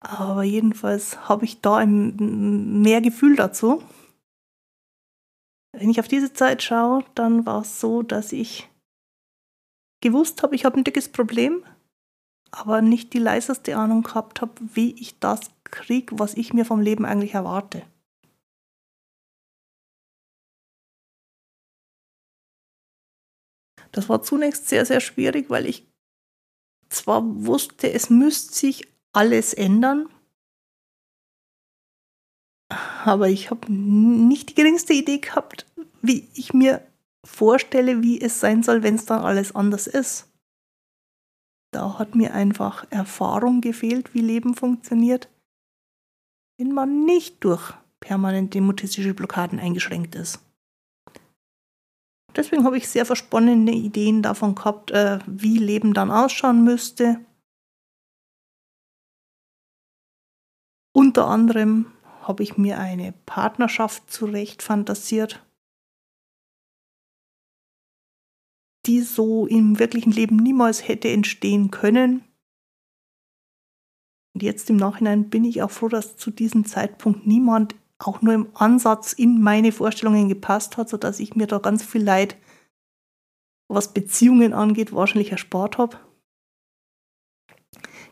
aber 0.00 0.42
jedenfalls 0.44 1.28
habe 1.28 1.44
ich 1.44 1.60
da 1.60 1.78
ein 1.78 2.82
mehr 2.82 3.00
Gefühl 3.00 3.36
dazu. 3.36 3.82
Wenn 5.72 5.90
ich 5.90 5.98
auf 5.98 6.08
diese 6.08 6.32
Zeit 6.32 6.62
schaue, 6.62 7.04
dann 7.14 7.46
war 7.46 7.62
es 7.62 7.80
so, 7.80 8.02
dass 8.02 8.32
ich 8.32 8.68
gewusst 10.02 10.42
habe, 10.42 10.54
ich 10.54 10.64
habe 10.64 10.76
ein 10.76 10.84
dickes 10.84 11.08
Problem, 11.08 11.64
aber 12.52 12.80
nicht 12.82 13.12
die 13.12 13.18
leiseste 13.18 13.76
Ahnung 13.76 14.02
gehabt 14.02 14.40
habe, 14.40 14.52
wie 14.74 14.94
ich 15.00 15.18
das 15.18 15.40
kriege, 15.64 16.18
was 16.18 16.34
ich 16.34 16.52
mir 16.52 16.64
vom 16.64 16.80
Leben 16.80 17.04
eigentlich 17.04 17.34
erwarte. 17.34 17.82
Das 23.94 24.08
war 24.08 24.22
zunächst 24.22 24.68
sehr, 24.68 24.84
sehr 24.84 25.00
schwierig, 25.00 25.50
weil 25.50 25.66
ich 25.66 25.86
zwar 26.88 27.22
wusste, 27.24 27.92
es 27.92 28.10
müsste 28.10 28.52
sich 28.52 28.88
alles 29.12 29.54
ändern, 29.54 30.08
aber 33.04 33.28
ich 33.28 33.50
habe 33.50 33.72
nicht 33.72 34.50
die 34.50 34.54
geringste 34.54 34.94
Idee 34.94 35.18
gehabt, 35.18 35.66
wie 36.02 36.28
ich 36.34 36.52
mir 36.52 36.84
vorstelle, 37.24 38.02
wie 38.02 38.20
es 38.20 38.40
sein 38.40 38.64
soll, 38.64 38.82
wenn 38.82 38.96
es 38.96 39.06
dann 39.06 39.22
alles 39.22 39.54
anders 39.54 39.86
ist. 39.86 40.28
Da 41.72 41.96
hat 41.98 42.16
mir 42.16 42.34
einfach 42.34 42.90
Erfahrung 42.90 43.60
gefehlt, 43.60 44.12
wie 44.12 44.22
Leben 44.22 44.54
funktioniert, 44.54 45.28
wenn 46.58 46.72
man 46.72 47.04
nicht 47.04 47.44
durch 47.44 47.74
permanente 48.00 48.60
mutistische 48.60 49.14
Blockaden 49.14 49.60
eingeschränkt 49.60 50.16
ist. 50.16 50.40
Deswegen 52.36 52.64
habe 52.64 52.76
ich 52.76 52.88
sehr 52.88 53.06
versponnene 53.06 53.72
Ideen 53.72 54.22
davon 54.22 54.54
gehabt, 54.54 54.90
äh, 54.90 55.18
wie 55.26 55.58
Leben 55.58 55.94
dann 55.94 56.10
ausschauen 56.10 56.64
müsste. 56.64 57.24
Unter 60.92 61.26
anderem 61.26 61.92
habe 62.22 62.42
ich 62.42 62.56
mir 62.56 62.78
eine 62.78 63.12
Partnerschaft 63.26 64.10
zurecht 64.10 64.62
fantasiert, 64.62 65.44
die 68.86 69.00
so 69.00 69.46
im 69.46 69.78
wirklichen 69.78 70.12
Leben 70.12 70.36
niemals 70.36 70.86
hätte 70.86 71.08
entstehen 71.10 71.70
können. 71.70 72.24
Und 74.34 74.42
jetzt 74.42 74.68
im 74.70 74.76
Nachhinein 74.76 75.30
bin 75.30 75.44
ich 75.44 75.62
auch 75.62 75.70
froh, 75.70 75.88
dass 75.88 76.16
zu 76.16 76.30
diesem 76.30 76.64
Zeitpunkt 76.64 77.26
niemand 77.26 77.74
auch 78.06 78.22
nur 78.22 78.34
im 78.34 78.48
Ansatz 78.54 79.12
in 79.12 79.40
meine 79.40 79.72
Vorstellungen 79.72 80.28
gepasst 80.28 80.76
hat, 80.76 80.88
sodass 80.88 81.20
ich 81.20 81.34
mir 81.34 81.46
da 81.46 81.58
ganz 81.58 81.82
viel 81.82 82.02
Leid, 82.02 82.36
was 83.68 83.94
Beziehungen 83.94 84.52
angeht, 84.52 84.92
wahrscheinlich 84.92 85.32
erspart 85.32 85.78
habe. 85.78 85.98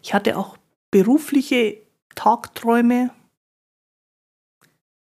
Ich 0.02 0.14
hatte 0.14 0.36
auch 0.36 0.56
berufliche 0.90 1.76
Tagträume, 2.14 3.10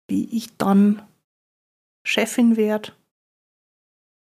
wie 0.08 0.24
ich 0.36 0.56
dann 0.56 1.02
Chefin 2.04 2.56
werde 2.56 2.92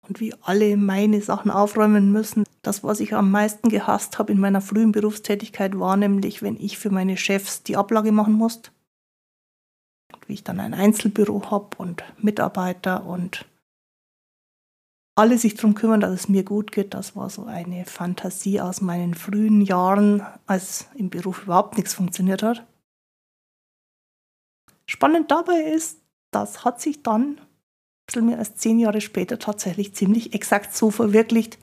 und 0.08 0.20
wie 0.20 0.34
alle 0.40 0.76
meine 0.76 1.20
Sachen 1.20 1.50
aufräumen 1.50 2.10
müssen. 2.10 2.44
Das, 2.62 2.82
was 2.82 3.00
ich 3.00 3.14
am 3.14 3.30
meisten 3.30 3.68
gehasst 3.68 4.18
habe 4.18 4.32
in 4.32 4.40
meiner 4.40 4.62
frühen 4.62 4.92
Berufstätigkeit, 4.92 5.78
war 5.78 5.96
nämlich, 5.96 6.42
wenn 6.42 6.56
ich 6.56 6.78
für 6.78 6.90
meine 6.90 7.18
Chefs 7.18 7.62
die 7.62 7.76
Ablage 7.76 8.12
machen 8.12 8.32
musste 8.32 8.73
wie 10.26 10.34
ich 10.34 10.44
dann 10.44 10.60
ein 10.60 10.74
Einzelbüro 10.74 11.50
habe 11.50 11.76
und 11.78 12.02
Mitarbeiter 12.18 13.04
und 13.04 13.46
alle 15.16 15.38
sich 15.38 15.54
darum 15.54 15.74
kümmern, 15.74 16.00
dass 16.00 16.12
es 16.12 16.28
mir 16.28 16.44
gut 16.44 16.72
geht. 16.72 16.94
Das 16.94 17.14
war 17.14 17.30
so 17.30 17.44
eine 17.44 17.84
Fantasie 17.84 18.60
aus 18.60 18.80
meinen 18.80 19.14
frühen 19.14 19.60
Jahren, 19.62 20.26
als 20.46 20.88
im 20.94 21.10
Beruf 21.10 21.44
überhaupt 21.44 21.76
nichts 21.76 21.94
funktioniert 21.94 22.42
hat. 22.42 22.66
Spannend 24.86 25.30
dabei 25.30 25.60
ist, 25.60 26.00
das 26.32 26.64
hat 26.64 26.80
sich 26.80 27.02
dann 27.02 27.38
ein 27.38 27.38
bisschen 28.06 28.26
mehr 28.26 28.38
als 28.38 28.56
zehn 28.56 28.78
Jahre 28.78 29.00
später 29.00 29.38
tatsächlich 29.38 29.94
ziemlich 29.94 30.34
exakt 30.34 30.74
so 30.74 30.90
verwirklicht, 30.90 31.58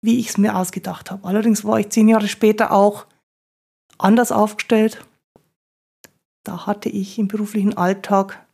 wie 0.00 0.18
ich 0.18 0.28
es 0.28 0.38
mir 0.38 0.56
ausgedacht 0.56 1.10
habe. 1.10 1.26
Allerdings 1.26 1.64
war 1.64 1.80
ich 1.80 1.90
zehn 1.90 2.08
Jahre 2.08 2.28
später 2.28 2.72
auch 2.72 3.06
anders 3.98 4.32
aufgestellt 4.32 5.04
da 6.44 6.66
hatte 6.66 6.88
ich 6.88 7.18
im 7.18 7.28
beruflichen 7.28 7.76
Alltag 7.76 8.46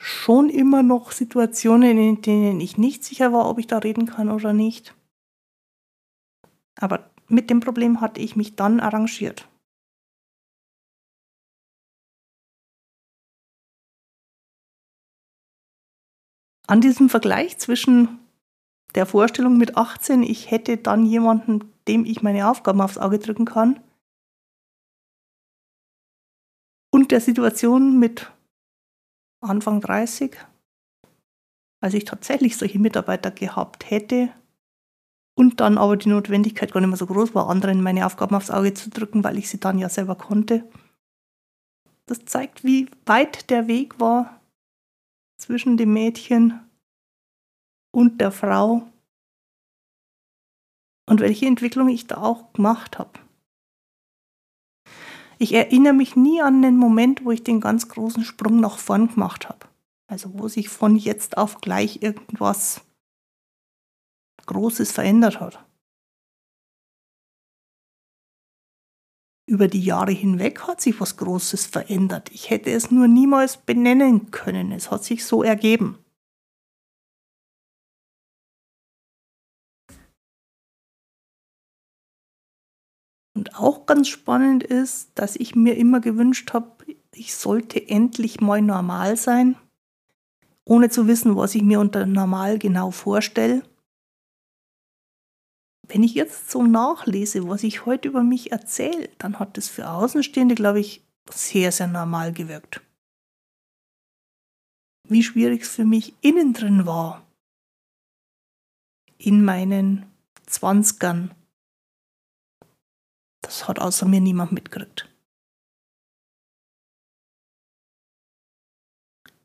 schon 0.00 0.48
immer 0.48 0.82
noch 0.82 1.10
Situationen, 1.12 1.98
in 1.98 2.22
denen 2.22 2.60
ich 2.60 2.78
nicht 2.78 3.04
sicher 3.04 3.32
war, 3.32 3.48
ob 3.48 3.58
ich 3.58 3.66
da 3.66 3.78
reden 3.78 4.06
kann 4.06 4.30
oder 4.30 4.52
nicht. 4.52 4.94
Aber 6.76 7.10
mit 7.26 7.50
dem 7.50 7.60
Problem 7.60 8.00
hatte 8.00 8.20
ich 8.20 8.36
mich 8.36 8.54
dann 8.54 8.80
arrangiert. 8.80 9.48
An 16.68 16.80
diesem 16.80 17.08
Vergleich 17.08 17.58
zwischen 17.58 18.18
der 18.94 19.06
Vorstellung 19.06 19.56
mit 19.56 19.76
18, 19.76 20.22
ich 20.22 20.50
hätte 20.50 20.76
dann 20.76 21.04
jemanden, 21.06 21.72
dem 21.88 22.04
ich 22.04 22.22
meine 22.22 22.48
Aufgaben 22.50 22.80
aufs 22.80 22.98
Auge 22.98 23.18
drücken 23.18 23.46
kann, 23.46 23.80
und 26.98 27.12
der 27.12 27.20
Situation 27.20 28.00
mit 28.00 28.28
Anfang 29.40 29.80
30 29.80 30.36
als 31.80 31.94
ich 31.94 32.04
tatsächlich 32.04 32.56
solche 32.56 32.80
Mitarbeiter 32.80 33.30
gehabt 33.30 33.88
hätte 33.88 34.30
und 35.36 35.60
dann 35.60 35.78
aber 35.78 35.96
die 35.96 36.08
Notwendigkeit 36.08 36.72
gar 36.72 36.80
nicht 36.80 36.88
mehr 36.88 36.96
so 36.96 37.06
groß 37.06 37.36
war, 37.36 37.48
anderen 37.48 37.84
meine 37.84 38.04
Aufgaben 38.04 38.34
aufs 38.34 38.50
Auge 38.50 38.74
zu 38.74 38.90
drücken, 38.90 39.22
weil 39.22 39.38
ich 39.38 39.48
sie 39.48 39.60
dann 39.60 39.78
ja 39.78 39.88
selber 39.88 40.16
konnte. 40.16 40.68
Das 42.06 42.24
zeigt, 42.24 42.64
wie 42.64 42.90
weit 43.06 43.48
der 43.48 43.68
Weg 43.68 44.00
war 44.00 44.40
zwischen 45.40 45.76
dem 45.76 45.92
Mädchen 45.92 46.68
und 47.94 48.20
der 48.20 48.32
Frau 48.32 48.88
und 51.08 51.20
welche 51.20 51.46
Entwicklung 51.46 51.88
ich 51.90 52.08
da 52.08 52.16
auch 52.16 52.52
gemacht 52.54 52.98
habe. 52.98 53.27
Ich 55.38 55.54
erinnere 55.54 55.92
mich 55.92 56.16
nie 56.16 56.42
an 56.42 56.62
den 56.62 56.76
Moment, 56.76 57.24
wo 57.24 57.30
ich 57.30 57.44
den 57.44 57.60
ganz 57.60 57.88
großen 57.88 58.24
Sprung 58.24 58.58
nach 58.58 58.78
vorn 58.78 59.08
gemacht 59.08 59.48
habe. 59.48 59.68
Also 60.08 60.36
wo 60.38 60.48
sich 60.48 60.68
von 60.68 60.96
jetzt 60.96 61.38
auf 61.38 61.60
gleich 61.60 62.02
irgendwas 62.02 62.80
Großes 64.46 64.90
verändert 64.90 65.40
hat. 65.40 65.64
Über 69.46 69.68
die 69.68 69.82
Jahre 69.82 70.12
hinweg 70.12 70.66
hat 70.66 70.80
sich 70.80 71.00
was 71.00 71.16
Großes 71.16 71.66
verändert. 71.66 72.30
Ich 72.32 72.50
hätte 72.50 72.70
es 72.70 72.90
nur 72.90 73.08
niemals 73.08 73.58
benennen 73.58 74.30
können. 74.30 74.72
Es 74.72 74.90
hat 74.90 75.04
sich 75.04 75.24
so 75.24 75.42
ergeben. 75.42 75.98
Und 83.38 83.54
auch 83.54 83.86
ganz 83.86 84.08
spannend 84.08 84.64
ist, 84.64 85.12
dass 85.14 85.36
ich 85.36 85.54
mir 85.54 85.76
immer 85.76 86.00
gewünscht 86.00 86.52
habe, 86.54 86.72
ich 87.14 87.36
sollte 87.36 87.88
endlich 87.88 88.40
mal 88.40 88.60
normal 88.60 89.16
sein, 89.16 89.54
ohne 90.64 90.90
zu 90.90 91.06
wissen, 91.06 91.36
was 91.36 91.54
ich 91.54 91.62
mir 91.62 91.78
unter 91.78 92.04
normal 92.04 92.58
genau 92.58 92.90
vorstelle. 92.90 93.62
Wenn 95.86 96.02
ich 96.02 96.14
jetzt 96.14 96.50
so 96.50 96.64
nachlese, 96.64 97.48
was 97.48 97.62
ich 97.62 97.86
heute 97.86 98.08
über 98.08 98.24
mich 98.24 98.50
erzähle, 98.50 99.08
dann 99.18 99.38
hat 99.38 99.56
das 99.56 99.68
für 99.68 99.88
Außenstehende, 99.88 100.56
glaube 100.56 100.80
ich, 100.80 101.06
sehr, 101.30 101.70
sehr 101.70 101.86
normal 101.86 102.32
gewirkt. 102.32 102.80
Wie 105.04 105.22
schwierig 105.22 105.62
es 105.62 105.68
für 105.68 105.84
mich 105.84 106.12
innen 106.22 106.54
drin 106.54 106.86
war. 106.86 107.24
In 109.16 109.44
meinen 109.44 110.06
Zwanzigern. 110.46 111.30
Das 113.48 113.66
hat 113.66 113.78
außer 113.78 114.04
mir 114.04 114.20
niemand 114.20 114.52
mitgekriegt. 114.52 115.08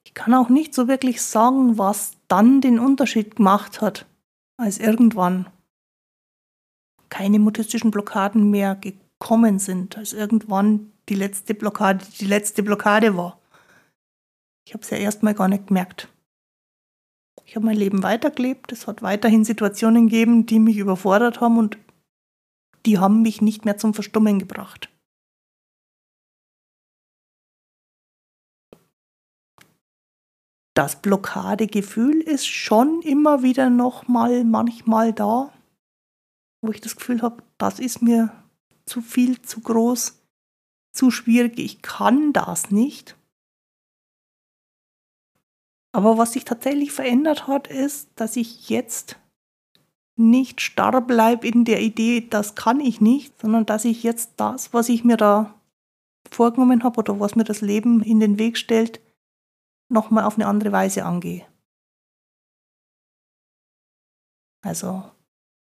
Ich 0.03 0.13
kann 0.13 0.33
auch 0.33 0.50
nicht 0.50 0.74
so 0.74 0.89
wirklich 0.89 1.22
sagen, 1.22 1.77
was 1.77 2.17
dann 2.27 2.60
den 2.60 2.79
Unterschied 2.79 3.38
gemacht 3.38 3.79
hat, 3.79 4.05
als 4.57 4.77
irgendwann 4.77 5.50
keine 7.07 7.39
mutistischen 7.39 7.91
Blockaden 7.91 8.51
mehr 8.51 8.75
gekommen 8.75 9.57
sind, 9.57 9.98
als 9.98 10.12
irgendwann 10.12 10.91
die 11.07 11.15
letzte 11.15 11.53
Blockade 11.53 12.05
die 12.19 12.25
letzte 12.25 12.62
Blockade 12.62 13.15
war. 13.15 13.39
Ich 14.67 14.74
habe 14.74 14.83
es 14.83 14.89
ja 14.89 14.98
erstmal 14.98 15.33
gar 15.33 15.48
nicht 15.48 15.67
gemerkt. 15.67 16.10
Ich 17.45 17.55
habe 17.55 17.65
mein 17.65 17.77
Leben 17.77 18.03
weitergelebt, 18.03 18.74
es 18.74 18.86
hat 18.86 19.01
weiterhin 19.01 19.45
Situationen 19.45 20.10
gegeben, 20.10 20.45
die 20.45 20.60
mich 20.60 20.75
überfordert 20.75 21.39
haben 21.39 21.57
und 21.57 21.77
die 22.85 22.99
haben 22.99 23.21
mich 23.21 23.41
nicht 23.41 23.65
mehr 23.65 23.77
zum 23.77 23.93
Verstummen 23.93 24.39
gebracht. 24.39 24.89
Das 30.75 31.01
Blockadegefühl 31.01 32.21
ist 32.21 32.47
schon 32.47 33.01
immer 33.03 33.43
wieder 33.43 33.69
noch 33.69 34.08
mal 34.08 34.43
manchmal 34.43 35.13
da, 35.13 35.53
wo 36.62 36.71
ich 36.71 36.81
das 36.81 36.95
Gefühl 36.95 37.21
habe, 37.21 37.43
das 37.60 37.79
ist 37.79 38.01
mir 38.01 38.31
zu 38.86 39.01
viel, 39.01 39.41
zu 39.41 39.62
groß, 39.62 40.19
zu 40.93 41.12
schwierig, 41.12 41.60
ich 41.60 41.81
kann 41.84 42.34
das 42.34 42.71
nicht. 42.71 43.15
Aber 45.95 46.17
was 46.17 46.34
sich 46.34 46.43
tatsächlich 46.43 46.91
verändert 46.91 47.47
hat, 47.47 47.67
ist, 47.67 48.10
dass 48.15 48.36
ich 48.36 48.69
jetzt 48.69 49.19
nicht 50.15 50.62
starr 50.62 51.02
bleibe 51.02 51.47
in 51.47 51.65
der 51.65 51.82
Idee, 51.82 52.28
das 52.30 52.56
kann 52.56 52.80
ich 52.80 53.02
nicht, 53.02 53.39
sondern 53.41 53.65
dass 53.65 53.86
ich 53.86 54.04
jetzt 54.04 54.34
das, 54.38 54.73
was 54.73 54.89
ich 54.89 55.04
mir 55.04 55.17
da 55.17 55.54
vorgenommen 56.30 56.84
habe 56.84 56.99
oder 56.99 57.19
was 57.19 57.36
mir 57.36 57.43
das 57.43 57.62
Leben 57.62 58.02
in 58.04 58.19
den 58.19 58.38
Weg 58.38 58.58
stellt, 58.58 59.02
nochmal 59.89 60.23
auf 60.23 60.36
eine 60.36 60.47
andere 60.47 60.71
Weise 60.71 61.06
angehe. 61.06 61.45
Also 64.63 65.04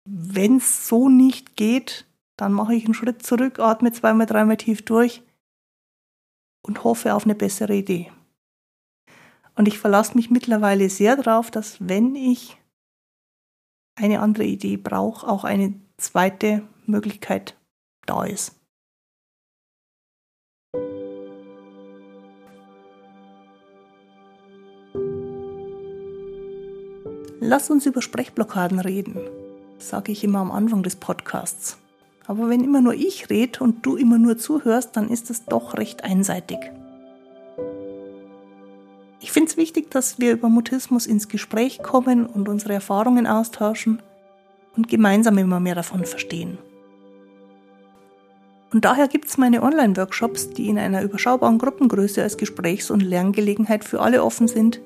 wenn 0.06 0.58
es 0.58 0.88
so 0.88 1.10
nicht 1.10 1.56
geht, 1.56 2.06
dann 2.38 2.54
mache 2.54 2.76
ich 2.76 2.86
einen 2.86 2.94
Schritt 2.94 3.24
zurück, 3.24 3.60
atme 3.60 3.92
zweimal, 3.92 4.26
dreimal 4.26 4.58
tief 4.58 4.84
durch 4.84 5.22
und 6.66 6.84
hoffe 6.84 7.14
auf 7.14 7.26
eine 7.26 7.36
bessere 7.36 7.76
Idee. 7.76 8.12
Und 9.56 9.68
ich 9.68 9.80
verlasse 9.80 10.16
mich 10.16 10.30
mittlerweile 10.30 10.90
sehr 10.90 11.16
darauf, 11.16 11.52
dass 11.52 11.78
wenn 11.88 12.16
ich 12.16 12.58
eine 14.02 14.20
andere 14.20 14.46
Idee 14.46 14.78
brauche, 14.78 15.28
auch 15.28 15.44
eine 15.44 15.74
zweite 15.98 16.64
Möglichkeit 16.86 17.56
da 18.06 18.24
ist. 18.24 18.56
Lass 27.40 27.70
uns 27.70 27.86
über 27.86 28.02
Sprechblockaden 28.02 28.80
reden 28.80 29.20
sage 29.84 30.12
ich 30.12 30.24
immer 30.24 30.40
am 30.40 30.52
Anfang 30.52 30.84
des 30.84 30.96
Podcasts. 30.96 31.78
Aber 32.28 32.50
wenn 32.50 32.64
immer 32.64 32.82
nur 32.82 32.94
ich 32.94 33.30
rede 33.30 33.60
und 33.64 33.86
du 33.86 33.96
immer 33.96 34.18
nur 34.18 34.38
zuhörst, 34.38 34.96
dann 34.96 35.10
ist 35.10 35.30
es 35.30 35.46
doch 35.46 35.78
recht 35.78 36.04
einseitig. 36.04 36.60
Ich 39.32 39.34
finde 39.34 39.50
es 39.50 39.56
wichtig, 39.56 39.90
dass 39.90 40.20
wir 40.20 40.34
über 40.34 40.50
Mutismus 40.50 41.06
ins 41.06 41.30
Gespräch 41.30 41.82
kommen 41.82 42.26
und 42.26 42.50
unsere 42.50 42.74
Erfahrungen 42.74 43.26
austauschen 43.28 44.02
und 44.76 44.90
gemeinsam 44.90 45.38
immer 45.38 45.62
mehr 45.62 45.74
davon 45.74 46.04
verstehen. 46.04 46.58
Und 48.74 48.84
daher 48.84 49.08
gibt 49.08 49.30
es 49.30 49.38
meine 49.38 49.64
Online-Workshops, 49.64 50.50
die 50.50 50.68
in 50.68 50.78
einer 50.78 51.02
überschaubaren 51.02 51.60
Gruppengröße 51.60 52.22
als 52.22 52.36
Gesprächs- 52.36 52.92
und 52.92 53.00
Lerngelegenheit 53.00 53.86
für 53.86 54.02
alle 54.02 54.22
offen 54.22 54.50
sind, 54.50 54.82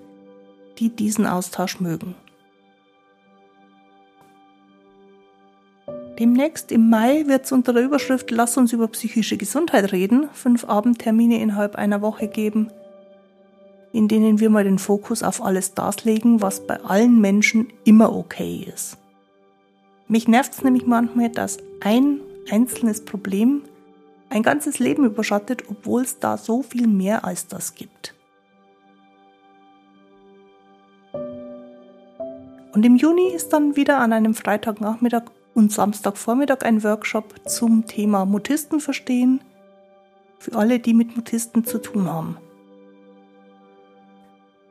die 0.78 0.90
diesen 0.90 1.26
Austausch 1.26 1.80
mögen. 1.80 2.14
Demnächst 6.20 6.72
im 6.72 6.92
Mai 6.92 7.24
wird 7.26 7.46
es 7.46 7.52
unter 7.52 7.74
der 7.74 7.84
Überschrift 7.84 8.30
Lass 8.30 8.58
uns 8.58 8.74
über 8.74 8.90
psychische 8.90 9.38
Gesundheit 9.38 9.92
reden 9.92 10.30
fünf 10.34 10.66
Abendtermine 10.66 11.42
innerhalb 11.42 11.78
einer 11.78 12.02
Woche 12.04 12.28
geben, 12.28 12.70
in 13.96 14.10
denen 14.10 14.42
wir 14.42 14.50
mal 14.50 14.66
den 14.66 14.78
Fokus 14.78 15.24
auf 15.24 15.42
alles 15.42 15.74
das 15.74 16.04
legen, 16.04 16.42
was 16.42 16.68
bei 16.68 16.82
allen 16.82 17.22
Menschen 17.22 17.72
immer 17.86 18.14
okay 18.14 18.68
ist. 18.74 18.98
Mich 20.10 20.28
nervt 20.28 20.54
es 20.54 20.64
nämlich 20.64 20.86
manchmal, 20.86 21.30
dass 21.30 21.60
ein 21.80 22.20
einzelnes 22.52 23.06
Problem 23.06 23.62
ein 24.30 24.44
ganzes 24.44 24.80
Leben 24.80 25.06
überschattet, 25.06 25.64
obwohl 25.70 26.02
es 26.02 26.20
da 26.20 26.38
so 26.38 26.62
viel 26.62 26.88
mehr 26.88 27.24
als 27.24 27.48
das 27.48 27.74
gibt. 27.74 28.14
Und 32.74 32.86
im 32.86 32.98
Juni 32.98 33.30
ist 33.34 33.54
dann 33.54 33.78
wieder 33.78 34.00
an 34.00 34.12
einem 34.12 34.34
Freitagnachmittag 34.34 35.24
und 35.54 35.72
Samstagvormittag 35.72 36.64
ein 36.64 36.84
Workshop 36.84 37.34
zum 37.48 37.86
Thema 37.86 38.26
Mutisten 38.26 38.82
verstehen 38.82 39.40
für 40.38 40.54
alle, 40.58 40.80
die 40.80 40.94
mit 40.94 41.16
Mutisten 41.16 41.64
zu 41.64 41.78
tun 41.78 42.10
haben. 42.10 42.38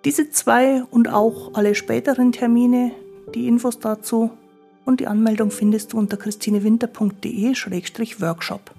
Diese 0.05 0.31
zwei 0.31 0.85
und 0.85 1.09
auch 1.09 1.55
alle 1.55 1.75
späteren 1.75 2.31
Termine, 2.31 2.93
die 3.35 3.49
Infos 3.49 3.79
dazu 3.79 4.31
und 4.85 5.01
die 5.01 5.07
Anmeldung 5.07 5.51
findest 5.51 5.95
du 5.95 5.99
unter 5.99 6.19
christinewinter.de-workshop. 6.19 8.75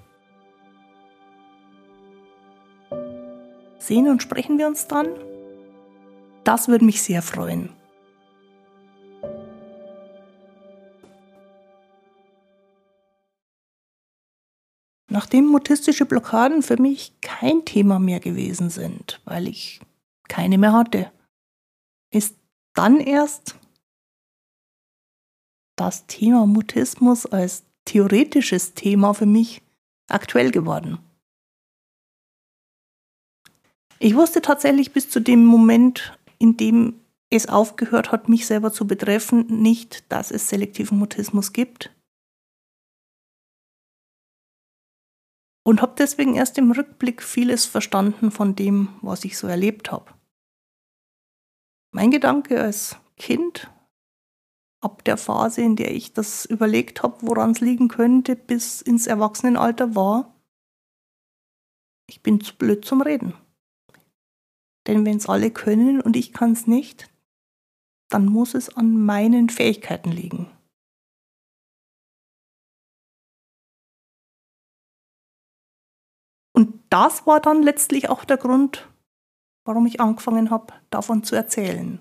Sehen 3.78 4.08
und 4.08 4.22
sprechen 4.22 4.56
wir 4.58 4.68
uns 4.68 4.86
dann? 4.86 5.08
Das 6.44 6.68
würde 6.68 6.84
mich 6.84 7.02
sehr 7.02 7.22
freuen. 7.22 7.70
Nachdem 15.08 15.46
mutistische 15.46 16.06
Blockaden 16.06 16.62
für 16.62 16.80
mich 16.80 17.20
kein 17.20 17.64
Thema 17.64 17.98
mehr 17.98 18.20
gewesen 18.20 18.70
sind, 18.70 19.20
weil 19.24 19.48
ich 19.48 19.80
keine 20.28 20.58
mehr 20.58 20.72
hatte, 20.72 21.10
ist 22.16 22.36
dann 22.74 22.98
erst 22.98 23.56
das 25.76 26.06
Thema 26.06 26.46
Mutismus 26.46 27.26
als 27.26 27.64
theoretisches 27.84 28.74
Thema 28.74 29.12
für 29.12 29.26
mich 29.26 29.62
aktuell 30.08 30.50
geworden. 30.50 30.98
Ich 33.98 34.14
wusste 34.14 34.42
tatsächlich 34.42 34.92
bis 34.92 35.08
zu 35.08 35.20
dem 35.20 35.44
Moment, 35.44 36.18
in 36.38 36.56
dem 36.56 37.00
es 37.30 37.48
aufgehört 37.48 38.12
hat, 38.12 38.28
mich 38.28 38.46
selber 38.46 38.72
zu 38.72 38.86
betreffen, 38.86 39.46
nicht, 39.48 40.10
dass 40.10 40.30
es 40.30 40.48
selektiven 40.48 40.98
Mutismus 40.98 41.52
gibt. 41.52 41.92
Und 45.64 45.82
habe 45.82 45.94
deswegen 45.98 46.36
erst 46.36 46.58
im 46.58 46.70
Rückblick 46.70 47.22
vieles 47.22 47.66
verstanden 47.66 48.30
von 48.30 48.54
dem, 48.54 48.88
was 49.02 49.24
ich 49.24 49.36
so 49.36 49.48
erlebt 49.48 49.90
habe. 49.90 50.14
Mein 51.96 52.10
Gedanke 52.10 52.60
als 52.60 52.98
Kind, 53.16 53.70
ab 54.82 55.02
der 55.04 55.16
Phase, 55.16 55.62
in 55.62 55.76
der 55.76 55.94
ich 55.94 56.12
das 56.12 56.44
überlegt 56.44 57.02
habe, 57.02 57.16
woran 57.22 57.52
es 57.52 57.60
liegen 57.60 57.88
könnte, 57.88 58.36
bis 58.36 58.82
ins 58.82 59.06
Erwachsenenalter 59.06 59.94
war, 59.94 60.38
ich 62.06 62.22
bin 62.22 62.42
zu 62.42 62.54
blöd 62.54 62.84
zum 62.84 63.00
Reden. 63.00 63.32
Denn 64.86 65.06
wenn 65.06 65.16
es 65.16 65.26
alle 65.26 65.50
können 65.50 66.02
und 66.02 66.16
ich 66.16 66.34
kann 66.34 66.52
es 66.52 66.66
nicht, 66.66 67.10
dann 68.10 68.26
muss 68.26 68.52
es 68.52 68.76
an 68.76 69.02
meinen 69.02 69.48
Fähigkeiten 69.48 70.12
liegen. 70.12 70.50
Und 76.52 76.84
das 76.90 77.26
war 77.26 77.40
dann 77.40 77.62
letztlich 77.62 78.10
auch 78.10 78.26
der 78.26 78.36
Grund, 78.36 78.86
warum 79.66 79.86
ich 79.86 80.00
angefangen 80.00 80.50
habe, 80.50 80.72
davon 80.90 81.22
zu 81.22 81.36
erzählen. 81.36 82.00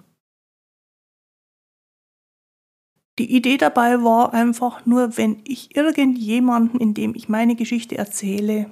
Die 3.18 3.34
Idee 3.34 3.58
dabei 3.58 4.04
war 4.04 4.34
einfach 4.34 4.86
nur, 4.86 5.18
wenn 5.18 5.42
ich 5.46 5.76
irgendjemanden, 5.76 6.80
in 6.80 6.94
dem 6.94 7.16
ich 7.16 7.30
meine 7.30 7.56
Geschichte 7.56 7.98
erzähle, 7.98 8.70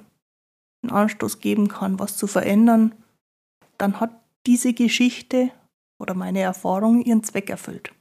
einen 0.82 0.92
Anstoß 0.92 1.40
geben 1.40 1.70
kann, 1.70 2.00
was 2.00 2.18
zu 2.18 2.28
verändern, 2.28 2.94
dann 3.78 4.00
hat 4.00 4.12
diese 4.46 4.74
Geschichte 4.74 5.52
oder 5.98 6.14
meine 6.14 6.42
Erfahrung 6.42 7.02
ihren 7.02 7.24
Zweck 7.24 7.50
erfüllt. 7.50 7.94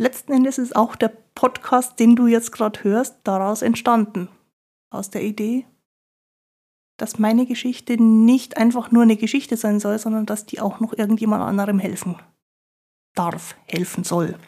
Letzten 0.00 0.32
Endes 0.32 0.58
ist 0.58 0.76
auch 0.76 0.94
der 0.94 1.08
Podcast, 1.34 1.98
den 1.98 2.14
du 2.14 2.26
jetzt 2.26 2.52
gerade 2.52 2.84
hörst, 2.84 3.16
daraus 3.24 3.62
entstanden. 3.62 4.28
Aus 4.90 5.10
der 5.10 5.24
Idee, 5.24 5.66
dass 6.98 7.18
meine 7.18 7.46
Geschichte 7.46 7.96
nicht 7.96 8.58
einfach 8.58 8.90
nur 8.90 9.04
eine 9.04 9.16
Geschichte 9.16 9.56
sein 9.56 9.80
soll, 9.80 9.98
sondern 9.98 10.26
dass 10.26 10.44
die 10.44 10.60
auch 10.60 10.80
noch 10.80 10.92
irgendjemand 10.92 11.42
anderem 11.42 11.78
helfen 11.78 12.16
darf, 13.14 13.56
helfen 13.66 14.04
soll. 14.04 14.38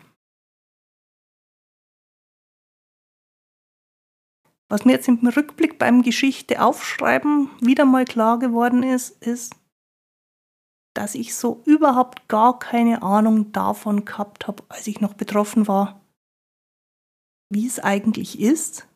Was 4.69 4.85
mir 4.85 4.93
jetzt 4.93 5.09
im 5.09 5.27
Rückblick 5.27 5.79
beim 5.79 6.03
Geschichte 6.03 6.63
aufschreiben 6.63 7.51
wieder 7.61 7.85
mal 7.85 8.05
klar 8.05 8.39
geworden 8.39 8.83
ist, 8.83 9.21
ist, 9.25 9.57
dass 10.95 11.15
ich 11.15 11.35
so 11.35 11.63
überhaupt 11.67 12.29
gar 12.29 12.59
keine 12.59 13.03
Ahnung 13.03 13.53
davon 13.53 14.05
gehabt 14.05 14.47
habe, 14.47 14.65
als 14.69 14.87
ich 14.87 15.01
noch 15.01 15.15
betroffen 15.15 15.67
war, 15.67 16.01
wie 17.49 17.67
es 17.67 17.81
eigentlich 17.81 18.41
ist, 18.41 18.87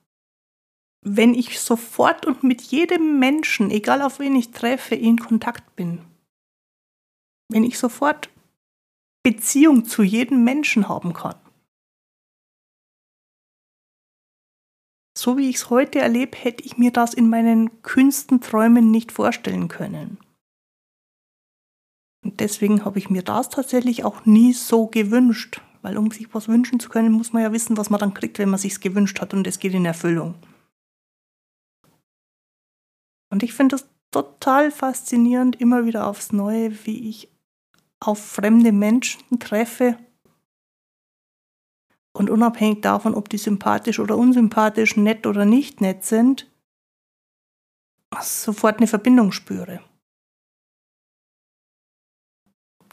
wenn 1.05 1.35
ich 1.35 1.61
sofort 1.61 2.25
und 2.25 2.43
mit 2.43 2.63
jedem 2.63 3.19
Menschen, 3.19 3.71
egal 3.71 4.01
auf 4.01 4.19
wen 4.19 4.35
ich 4.35 4.51
treffe, 4.51 4.95
in 4.95 5.19
Kontakt 5.19 5.77
bin. 5.77 6.01
Wenn 7.51 7.63
ich 7.63 7.79
sofort 7.79 8.31
Beziehung 9.23 9.85
zu 9.85 10.03
jedem 10.03 10.45
Menschen 10.45 10.89
haben 10.89 11.13
kann. 11.13 11.37
So 15.17 15.37
wie 15.37 15.49
ich 15.49 15.57
es 15.57 15.71
heute 15.71 16.01
erlebe, 16.01 16.37
hätte 16.37 16.65
ich 16.65 16.79
mir 16.79 16.91
das 16.91 17.15
in 17.15 17.29
meinen 17.29 17.83
kühnsten 17.83 18.41
Träumen 18.41 18.91
nicht 18.91 19.13
vorstellen 19.13 19.69
können. 19.69 20.19
Und 22.25 22.41
deswegen 22.41 22.85
habe 22.85 22.99
ich 22.99 23.11
mir 23.11 23.23
das 23.23 23.51
tatsächlich 23.51 24.05
auch 24.05 24.25
nie 24.25 24.55
so 24.55 24.87
gewünscht, 24.87 25.61
weil 25.83 25.99
um 25.99 26.11
sich 26.11 26.33
was 26.35 26.49
wünschen 26.49 26.81
zu 26.81 26.89
können, 26.89 27.13
muss 27.13 27.35
man 27.35 27.43
ja 27.43 27.53
wissen, 27.53 27.77
was 27.77 27.91
man 27.91 28.01
dann 28.01 28.15
kriegt, 28.15 28.39
wenn 28.39 28.49
man 28.49 28.59
sich 28.59 28.81
gewünscht 28.81 29.21
hat 29.21 29.35
und 29.35 29.47
es 29.47 29.59
geht 29.59 29.75
in 29.75 29.85
Erfüllung. 29.85 30.35
Und 33.35 33.43
ich 33.43 33.53
finde 33.53 33.75
es 33.75 33.89
total 34.13 34.71
faszinierend, 34.71 35.61
immer 35.61 35.87
wieder 35.87 36.07
aufs 36.07 36.31
Neue, 36.33 36.87
wie 36.87 37.09
ich 37.09 37.29
auf 37.99 38.25
fremde 38.25 38.71
Menschen 38.71 39.41
treffe 39.41 39.99
und 42.13 42.31
unabhängig 42.31 42.83
davon, 42.83 43.13
ob 43.13 43.29
die 43.29 43.39
sympathisch 43.39 43.99
oder 43.99 44.17
unsympathisch, 44.17 44.97
nett 44.97 45.27
oder 45.27 45.45
nicht 45.45 45.81
nett 45.81 46.05
sind, 46.05 46.49
sofort 48.21 48.77
eine 48.77 48.87
Verbindung 48.87 49.33
spüre. 49.33 49.81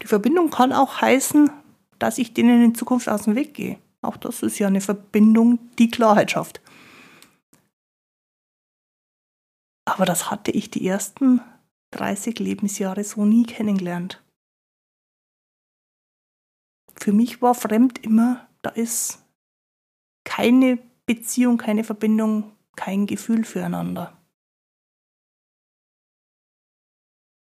Die 0.02 0.08
Verbindung 0.08 0.50
kann 0.50 0.74
auch 0.74 1.02
heißen, 1.02 1.52
dass 2.00 2.18
ich 2.18 2.34
denen 2.34 2.64
in 2.64 2.74
Zukunft 2.74 3.08
aus 3.08 3.26
dem 3.26 3.36
Weg 3.36 3.54
gehe. 3.54 3.78
Auch 4.02 4.18
das 4.18 4.42
ist 4.42 4.58
ja 4.58 4.66
eine 4.66 4.82
Verbindung, 4.82 5.60
die 5.78 5.92
Klarheit 5.92 6.32
schafft. 6.32 6.62
Aber 9.92 10.06
das 10.06 10.32
hatte 10.32 10.52
ich 10.52 10.72
die 10.72 10.88
ersten 10.88 11.42
30 11.92 12.40
Lebensjahre 12.40 13.04
so 13.04 13.26
nie 13.26 13.44
kennengelernt 13.44 14.22
für 17.02 17.14
mich 17.14 17.42
war 17.42 17.56
fremd 17.56 17.98
immer, 18.04 18.48
da 18.62 18.70
ist 18.70 19.26
keine 20.24 20.78
Beziehung, 21.08 21.58
keine 21.58 21.84
Verbindung, 21.84 22.56
kein 22.76 23.08
Gefühl 23.08 23.44
füreinander. 23.44 24.16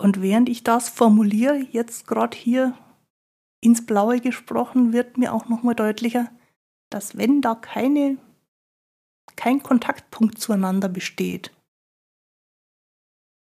Und 0.01 0.21
während 0.21 0.49
ich 0.49 0.63
das 0.63 0.89
formuliere, 0.89 1.57
jetzt 1.71 2.07
gerade 2.07 2.35
hier 2.35 2.77
ins 3.61 3.85
Blaue 3.85 4.19
gesprochen, 4.19 4.93
wird 4.93 5.17
mir 5.17 5.31
auch 5.31 5.47
nochmal 5.47 5.75
deutlicher, 5.75 6.29
dass 6.89 7.17
wenn 7.17 7.41
da 7.41 7.55
keine, 7.55 8.17
kein 9.35 9.61
Kontaktpunkt 9.61 10.39
zueinander 10.39 10.89
besteht, 10.89 11.51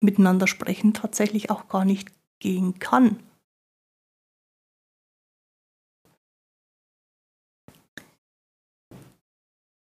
miteinander 0.02 0.46
sprechen 0.46 0.94
tatsächlich 0.94 1.50
auch 1.50 1.68
gar 1.68 1.84
nicht 1.84 2.12
gehen 2.40 2.78
kann. 2.78 3.18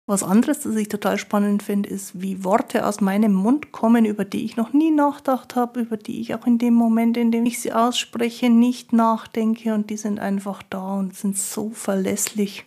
Was 0.09 0.23
anderes, 0.23 0.61
das 0.61 0.77
ich 0.77 0.89
total 0.89 1.19
spannend 1.19 1.65
finde, 1.65 1.89
ist, 1.89 2.23
wie 2.23 2.45
Worte 2.45 2.87
aus 2.87 3.01
meinem 3.01 3.35
Mund 3.35 3.73
kommen, 3.73 4.05
über 4.05 4.25
die 4.25 4.45
ich 4.45 4.57
noch 4.57 4.73
nie 4.73 4.93
nachgedacht 4.93 5.57
habe, 5.57 5.81
über 5.81 5.97
die 5.97 6.21
ich 6.21 6.33
auch 6.33 6.47
in 6.47 6.59
dem 6.59 6.75
Moment, 6.75 7.17
in 7.17 7.33
dem 7.33 7.45
ich 7.45 7.61
sie 7.61 7.73
ausspreche, 7.73 8.49
nicht 8.49 8.93
nachdenke 8.93 9.75
und 9.75 9.91
die 9.91 9.97
sind 9.97 10.21
einfach 10.21 10.63
da 10.63 10.95
und 10.95 11.17
sind 11.17 11.37
so 11.37 11.71
verlässlich, 11.71 12.67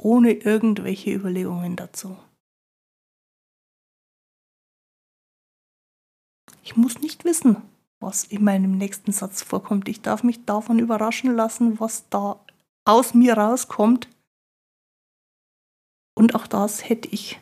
ohne 0.00 0.30
irgendwelche 0.30 1.12
Überlegungen 1.12 1.74
dazu. 1.74 2.16
Ich 6.64 6.76
muss 6.76 7.00
nicht 7.00 7.24
wissen, 7.24 7.58
was 8.00 8.24
in 8.24 8.42
meinem 8.42 8.78
nächsten 8.78 9.12
Satz 9.12 9.42
vorkommt. 9.42 9.88
Ich 9.88 10.00
darf 10.00 10.22
mich 10.22 10.44
davon 10.44 10.78
überraschen 10.78 11.36
lassen, 11.36 11.78
was 11.78 12.08
da 12.08 12.44
aus 12.86 13.14
mir 13.14 13.34
rauskommt 13.34 14.08
und 16.14 16.34
auch 16.34 16.46
das 16.46 16.88
hätte 16.88 17.08
ich 17.08 17.40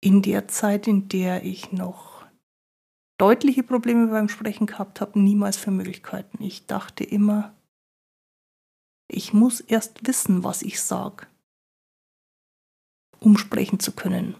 in 0.00 0.22
der 0.22 0.48
Zeit, 0.48 0.86
in 0.86 1.08
der 1.08 1.44
ich 1.44 1.72
noch 1.72 2.24
deutliche 3.18 3.64
Probleme 3.64 4.06
beim 4.06 4.28
Sprechen 4.28 4.66
gehabt 4.66 5.00
habe, 5.00 5.18
niemals 5.18 5.56
für 5.56 5.72
Möglichkeiten. 5.72 6.42
Ich 6.42 6.66
dachte 6.66 7.02
immer, 7.02 7.54
ich 9.08 9.32
muss 9.32 9.60
erst 9.60 10.06
wissen, 10.06 10.44
was 10.44 10.62
ich 10.62 10.80
sage, 10.80 11.26
um 13.18 13.36
sprechen 13.36 13.80
zu 13.80 13.92
können. 13.92 14.36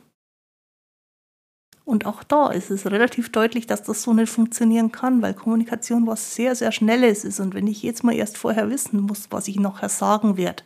Und 1.88 2.04
auch 2.04 2.22
da 2.22 2.50
ist 2.50 2.70
es 2.70 2.84
relativ 2.84 3.32
deutlich, 3.32 3.66
dass 3.66 3.82
das 3.82 4.02
so 4.02 4.12
nicht 4.12 4.28
funktionieren 4.28 4.92
kann, 4.92 5.22
weil 5.22 5.32
Kommunikation 5.32 6.06
was 6.06 6.34
sehr, 6.34 6.54
sehr 6.54 6.70
Schnelles 6.70 7.24
ist. 7.24 7.40
Und 7.40 7.54
wenn 7.54 7.66
ich 7.66 7.82
jetzt 7.82 8.04
mal 8.04 8.14
erst 8.14 8.36
vorher 8.36 8.68
wissen 8.68 9.00
muss, 9.00 9.28
was 9.30 9.48
ich 9.48 9.58
nachher 9.58 9.88
sagen 9.88 10.36
werde, 10.36 10.64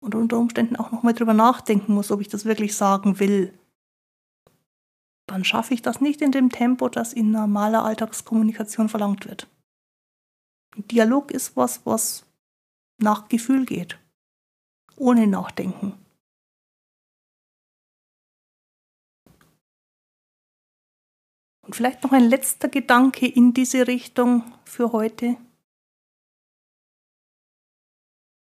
und 0.00 0.14
unter 0.14 0.36
Umständen 0.36 0.76
auch 0.76 0.92
nochmal 0.92 1.14
drüber 1.14 1.32
nachdenken 1.32 1.94
muss, 1.94 2.10
ob 2.10 2.20
ich 2.20 2.28
das 2.28 2.44
wirklich 2.44 2.76
sagen 2.76 3.20
will, 3.20 3.58
dann 5.26 5.46
schaffe 5.46 5.72
ich 5.72 5.80
das 5.80 6.02
nicht 6.02 6.20
in 6.20 6.30
dem 6.30 6.50
Tempo, 6.50 6.90
das 6.90 7.14
in 7.14 7.30
normaler 7.30 7.82
Alltagskommunikation 7.82 8.90
verlangt 8.90 9.26
wird. 9.26 9.48
Dialog 10.76 11.30
ist 11.30 11.56
was, 11.56 11.86
was 11.86 12.26
nach 12.98 13.30
Gefühl 13.30 13.64
geht, 13.64 13.98
ohne 14.96 15.26
Nachdenken. 15.26 15.94
Und 21.66 21.74
vielleicht 21.74 22.04
noch 22.04 22.12
ein 22.12 22.28
letzter 22.28 22.68
Gedanke 22.68 23.26
in 23.26 23.52
diese 23.52 23.88
Richtung 23.88 24.44
für 24.64 24.92
heute. 24.92 25.36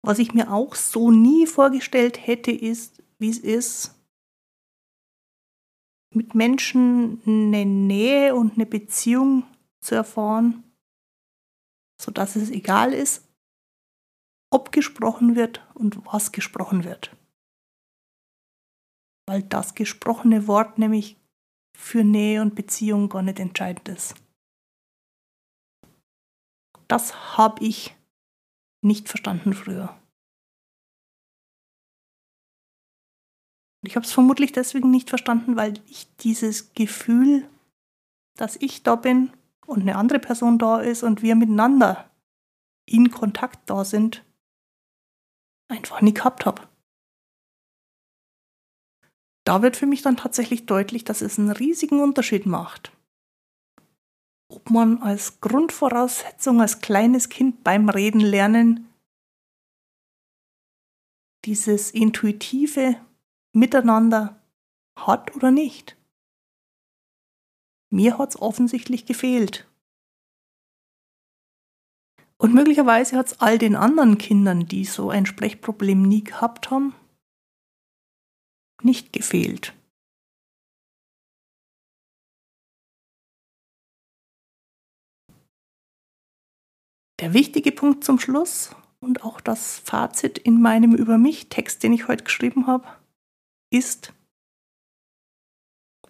Was 0.03 0.19
ich 0.19 0.33
mir 0.33 0.51
auch 0.51 0.75
so 0.75 1.11
nie 1.11 1.47
vorgestellt 1.47 2.27
hätte, 2.27 2.51
ist, 2.51 3.01
wie 3.17 3.29
es 3.29 3.39
ist, 3.39 3.95
mit 6.13 6.35
Menschen 6.35 7.21
eine 7.25 7.65
Nähe 7.65 8.35
und 8.35 8.55
eine 8.55 8.65
Beziehung 8.65 9.43
zu 9.81 9.95
erfahren, 9.95 10.63
sodass 11.99 12.35
es 12.35 12.49
egal 12.49 12.93
ist, 12.93 13.27
ob 14.51 14.73
gesprochen 14.73 15.35
wird 15.35 15.65
und 15.73 16.05
was 16.05 16.33
gesprochen 16.33 16.83
wird. 16.83 17.15
Weil 19.25 19.41
das 19.43 19.73
gesprochene 19.73 20.47
Wort 20.47 20.77
nämlich 20.77 21.17
für 21.77 22.03
Nähe 22.03 22.41
und 22.41 22.55
Beziehung 22.55 23.09
gar 23.09 23.21
nicht 23.21 23.39
entscheidend 23.39 23.87
ist. 23.89 24.15
Das 26.87 27.37
habe 27.37 27.63
ich 27.63 27.95
nicht 28.81 29.09
verstanden 29.09 29.53
früher. 29.53 29.97
ich 33.87 33.95
habe 33.95 34.05
es 34.05 34.13
vermutlich 34.13 34.51
deswegen 34.51 34.91
nicht 34.91 35.09
verstanden, 35.09 35.55
weil 35.55 35.75
ich 35.87 36.07
dieses 36.17 36.73
Gefühl, 36.73 37.47
dass 38.35 38.55
ich 38.57 38.83
da 38.83 38.95
bin 38.95 39.31
und 39.65 39.81
eine 39.81 39.95
andere 39.95 40.19
Person 40.19 40.57
da 40.57 40.79
ist 40.79 41.03
und 41.03 41.21
wir 41.21 41.35
miteinander 41.35 42.09
in 42.85 43.11
Kontakt 43.11 43.69
da 43.69 43.85
sind, 43.85 44.23
einfach 45.67 46.01
nie 46.01 46.13
gehabt 46.13 46.45
habe. 46.45 46.67
Da 49.45 49.61
wird 49.61 49.77
für 49.77 49.85
mich 49.85 50.01
dann 50.01 50.17
tatsächlich 50.17 50.65
deutlich, 50.65 51.03
dass 51.03 51.21
es 51.21 51.37
einen 51.37 51.51
riesigen 51.51 52.01
Unterschied 52.01 52.45
macht. 52.45 52.91
Ob 54.51 54.69
man 54.69 55.01
als 55.01 55.39
Grundvoraussetzung 55.39 56.61
als 56.61 56.81
kleines 56.81 57.29
Kind 57.29 57.63
beim 57.63 57.89
Reden 57.89 58.19
lernen 58.19 58.89
dieses 61.45 61.91
intuitive 61.91 62.99
Miteinander 63.53 64.41
hat 64.97 65.35
oder 65.35 65.51
nicht. 65.51 65.95
Mir 67.91 68.17
hat 68.17 68.29
es 68.29 68.41
offensichtlich 68.41 69.05
gefehlt. 69.05 69.67
Und 72.37 72.53
möglicherweise 72.53 73.17
hat 73.17 73.27
es 73.27 73.39
all 73.39 73.57
den 73.57 73.75
anderen 73.75 74.17
Kindern, 74.17 74.65
die 74.65 74.85
so 74.85 75.09
ein 75.09 75.25
Sprechproblem 75.25 76.01
nie 76.01 76.23
gehabt 76.23 76.71
haben, 76.71 76.95
nicht 78.85 79.11
gefehlt. 79.11 79.73
Der 87.19 87.33
wichtige 87.33 87.71
Punkt 87.71 88.03
zum 88.03 88.19
Schluss 88.19 88.75
und 88.99 89.23
auch 89.23 89.39
das 89.39 89.79
Fazit 89.79 90.37
in 90.37 90.61
meinem 90.61 90.93
Über 90.93 91.17
mich 91.17 91.49
Text, 91.49 91.81
den 91.83 91.93
ich 91.93 92.07
heute 92.07 92.23
geschrieben 92.23 92.67
habe, 92.67 92.87
ist, 93.71 94.13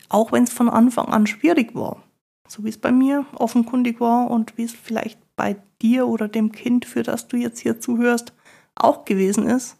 auch 0.09 0.31
wenn 0.31 0.43
es 0.43 0.53
von 0.53 0.69
Anfang 0.69 1.07
an 1.07 1.27
schwierig 1.27 1.75
war, 1.75 2.03
so 2.47 2.63
wie 2.63 2.69
es 2.69 2.77
bei 2.77 2.91
mir 2.91 3.25
offenkundig 3.33 3.99
war 3.99 4.29
und 4.29 4.57
wie 4.57 4.63
es 4.63 4.73
vielleicht 4.73 5.19
bei 5.35 5.61
dir 5.81 6.07
oder 6.07 6.27
dem 6.27 6.51
Kind, 6.51 6.85
für 6.85 7.03
das 7.03 7.27
du 7.27 7.37
jetzt 7.37 7.59
hier 7.59 7.79
zuhörst, 7.79 8.33
auch 8.75 9.05
gewesen 9.05 9.47
ist, 9.47 9.77